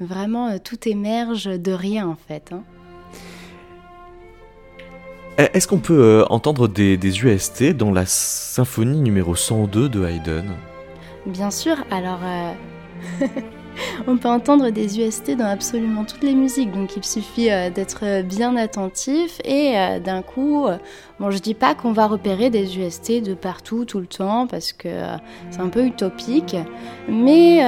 [0.00, 2.50] vraiment, tout émerge de rien en fait.
[2.52, 2.64] Hein.
[5.38, 10.04] Eh, est-ce qu'on peut euh, entendre des, des, UST dans la symphonie numéro 102 de
[10.04, 10.44] Haydn?
[11.24, 12.52] Bien sûr, alors euh,
[14.06, 18.22] On peut entendre des UST dans absolument toutes les musiques, donc il suffit euh, d'être
[18.22, 20.76] bien attentif et euh, d'un coup, euh,
[21.20, 24.72] bon, je dis pas qu'on va repérer des UST de partout tout le temps parce
[24.72, 24.88] que
[25.50, 26.56] c'est un peu utopique,
[27.08, 27.58] mais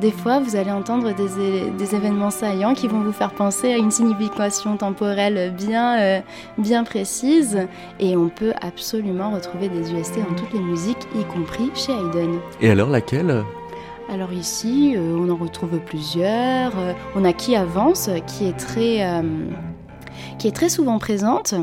[0.00, 3.76] des fois vous allez entendre des, des, événements saillants qui vont vous faire penser à
[3.76, 6.22] une signification temporelle bien,
[6.58, 7.66] bien précise
[8.00, 12.38] et on peut absolument retrouver des UST dans toutes les musiques, y compris chez Haydn.
[12.60, 13.42] Et alors laquelle?
[14.08, 16.78] Alors ici, euh, on en retrouve plusieurs.
[16.78, 19.22] Euh, on a qui avance, qui est très, euh,
[20.38, 21.54] qui est très souvent présente.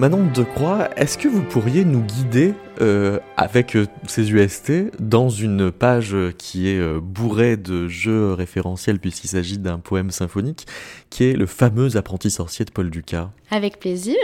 [0.00, 5.28] Manon de Croix, est-ce que vous pourriez nous guider euh, avec euh, ces UST dans
[5.28, 10.66] une page qui est euh, bourrée de jeux référentiels puisqu'il s'agit d'un poème symphonique
[11.10, 14.16] qui est le fameux apprenti sorcier de Paul Dukas Avec plaisir.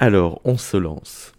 [0.00, 1.32] Alors, on se lance.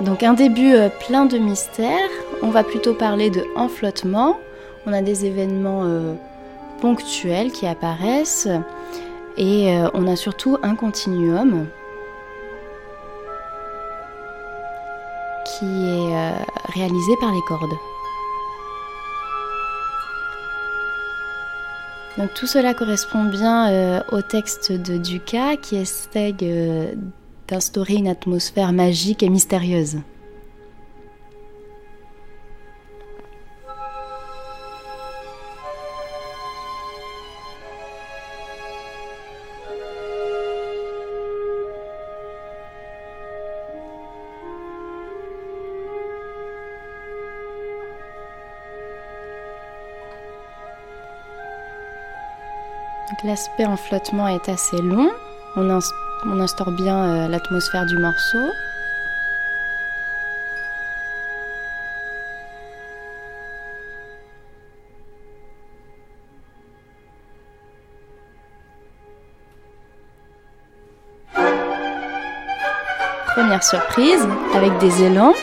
[0.00, 0.74] Donc un début
[1.06, 2.23] plein de mystères.
[2.44, 4.36] On va plutôt parler de enflottement.
[4.84, 6.12] On a des événements euh,
[6.82, 8.48] ponctuels qui apparaissent
[9.38, 11.66] et euh, on a surtout un continuum
[15.46, 16.34] qui est
[16.74, 17.78] réalisé par les cordes.
[22.18, 26.34] Donc tout cela correspond bien au texte de Dukas qui essaye
[27.48, 29.96] d'instaurer une atmosphère magique et mystérieuse.
[53.34, 55.10] L'aspect en flottement est assez long.
[55.56, 55.68] On,
[56.38, 58.38] instaure bien euh, l'atmosphère du morceau.
[73.34, 75.34] Première surprise avec des élans.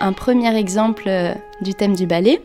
[0.00, 2.40] Un premier exemple euh, du thème du ballet.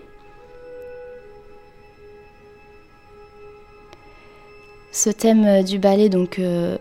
[5.05, 6.79] Ce thème euh, du ballet, donc, euh,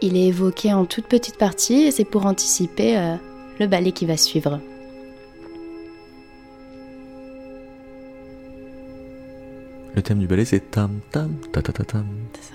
[0.00, 3.16] il est évoqué en toute petite partie et c'est pour anticiper euh,
[3.60, 4.62] le ballet qui va suivre.
[9.94, 12.06] Le thème du ballet, c'est tam tam ta ta ta tam.
[12.32, 12.54] C'est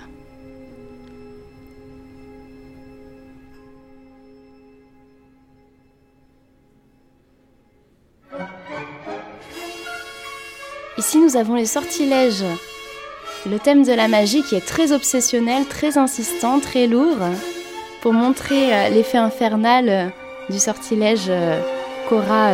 [10.98, 12.42] Ici, nous avons les sortilèges
[13.48, 17.18] le thème de la magie qui est très obsessionnel, très insistant, très lourd,
[18.00, 20.06] pour montrer euh, l'effet infernal euh,
[20.50, 21.60] du sortilège euh,
[22.08, 22.50] qu'aura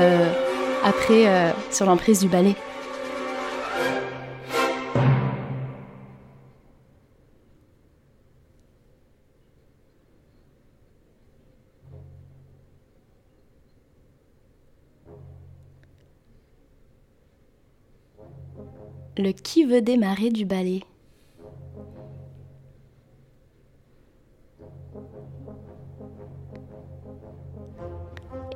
[0.84, 2.54] après sur l'emprise du ballet.
[19.18, 20.82] Le qui veut démarrer du ballet.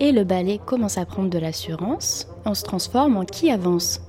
[0.00, 4.00] Et le ballet commence à prendre de l'assurance, on se transforme en qui avance.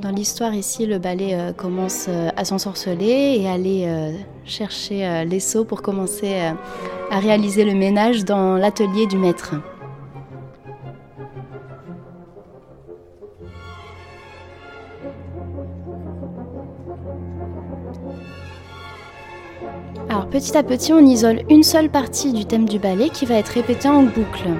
[0.00, 4.12] Dans l'histoire ici, le ballet euh, commence euh, à s'ensorceler et aller euh,
[4.44, 6.36] chercher les seaux pour commencer
[7.10, 9.54] à réaliser le ménage dans l'atelier du maître.
[20.38, 23.48] Petit à petit, on isole une seule partie du thème du ballet qui va être
[23.48, 24.50] répétée en boucle.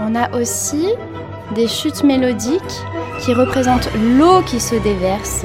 [0.00, 0.88] On a aussi
[1.54, 2.82] des chutes mélodiques
[3.20, 5.44] qui représentent l'eau qui se déverse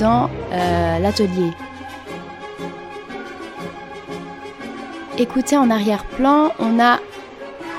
[0.00, 1.50] dans euh, l'atelier.
[5.18, 6.98] Écoutez en arrière-plan, on a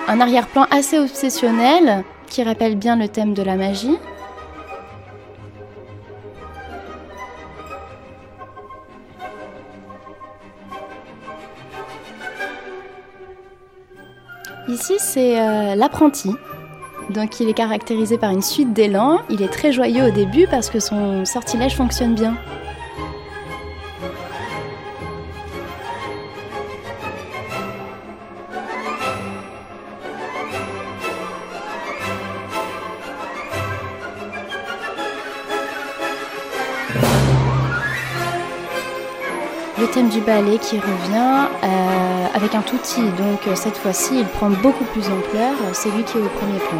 [0.08, 3.98] un arrière-plan assez obsessionnel qui rappelle bien le thème de la magie.
[14.68, 16.32] Ici, c'est euh, l'apprenti.
[17.10, 19.22] Donc, il est caractérisé par une suite d'élans.
[19.30, 22.36] Il est très joyeux au début parce que son sortilège fonctionne bien.
[39.80, 43.02] le thème du ballet qui revient euh, avec un touti.
[43.02, 45.54] Donc euh, cette fois-ci, il prend beaucoup plus d'ampleur.
[45.74, 46.80] C'est lui qui est au premier plan.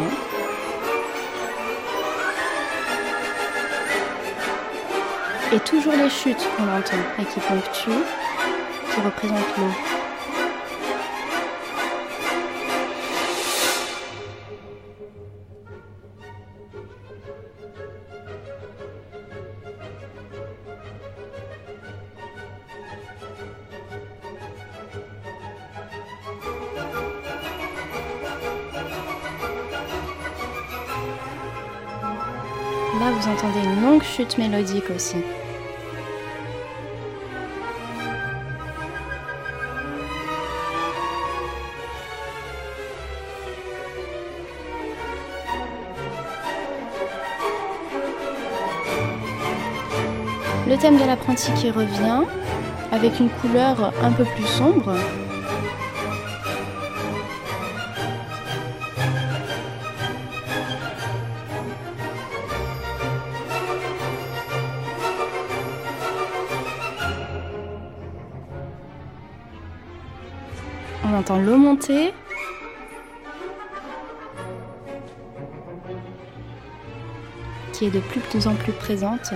[5.52, 8.04] Et toujours les chutes qu'on entend et qui ponctuent,
[8.94, 9.97] qui représentent l'eau.
[34.36, 35.16] Mélodique aussi.
[50.66, 52.22] Le thème de l'apprenti qui revient
[52.90, 54.96] avec une couleur un peu plus sombre.
[71.36, 72.14] L'eau monter.
[77.72, 79.32] Qui est de plus en plus présente.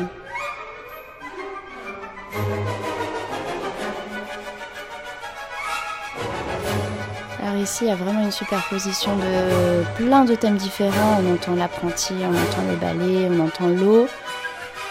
[7.42, 11.20] Alors ici, il y a vraiment une superposition de plein de thèmes différents.
[11.22, 14.06] On entend l'apprenti, on entend le ballet, on entend l'eau.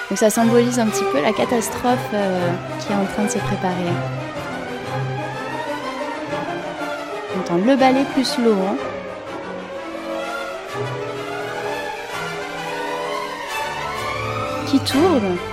[0.10, 3.38] Donc ça symbolise un petit peu la catastrophe euh, qui est en train de se
[3.40, 3.90] préparer.
[7.58, 8.56] Le ballet plus l'eau.
[8.68, 8.78] Hein.
[14.68, 15.51] Qui tourne.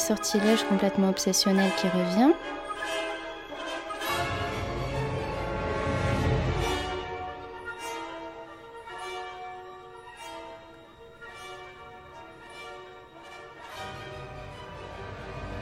[0.00, 2.32] Sortilèges complètement obsessionnels qui revient.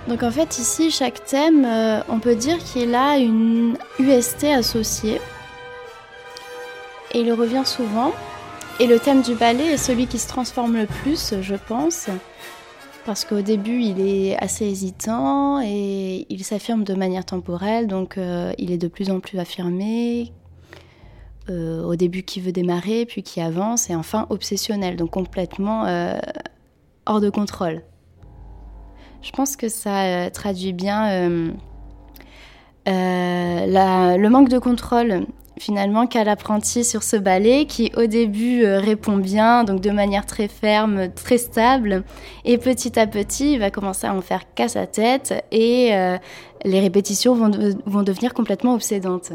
[0.08, 5.20] Donc en fait ici, chaque thème, euh, on peut dire qu'il a une UST associée.
[7.12, 8.12] Et il revient souvent.
[8.80, 12.08] Et le thème du ballet est celui qui se transforme le plus, je pense
[13.08, 18.52] parce qu'au début il est assez hésitant et il s'affirme de manière temporelle, donc euh,
[18.58, 20.34] il est de plus en plus affirmé.
[21.48, 26.18] Euh, au début qui veut démarrer, puis qui avance, et enfin obsessionnel, donc complètement euh,
[27.06, 27.82] hors de contrôle.
[29.22, 31.30] Je pense que ça traduit bien
[32.84, 35.24] le manque de contrôle
[35.58, 40.26] finalement qu'a l'apprenti sur ce ballet qui au début euh, répond bien, donc de manière
[40.26, 42.04] très ferme, très stable,
[42.44, 46.16] et petit à petit il va commencer à en faire qu'à sa tête et euh,
[46.64, 47.50] les répétitions vont,
[47.86, 49.32] vont devenir complètement obsédantes.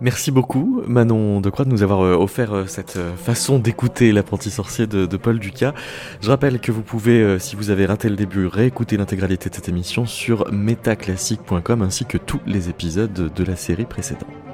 [0.00, 4.86] Merci beaucoup Manon de Croix de nous avoir euh, offert cette façon d'écouter l'apprenti sorcier
[4.86, 5.74] de, Paul Ducas.
[6.20, 9.68] Je rappelle que vous pouvez, si vous avez raté le début, réécouter l'intégralité de cette
[9.68, 14.49] émission sur metaclassique.com ainsi que tous les épisodes de la série précédente.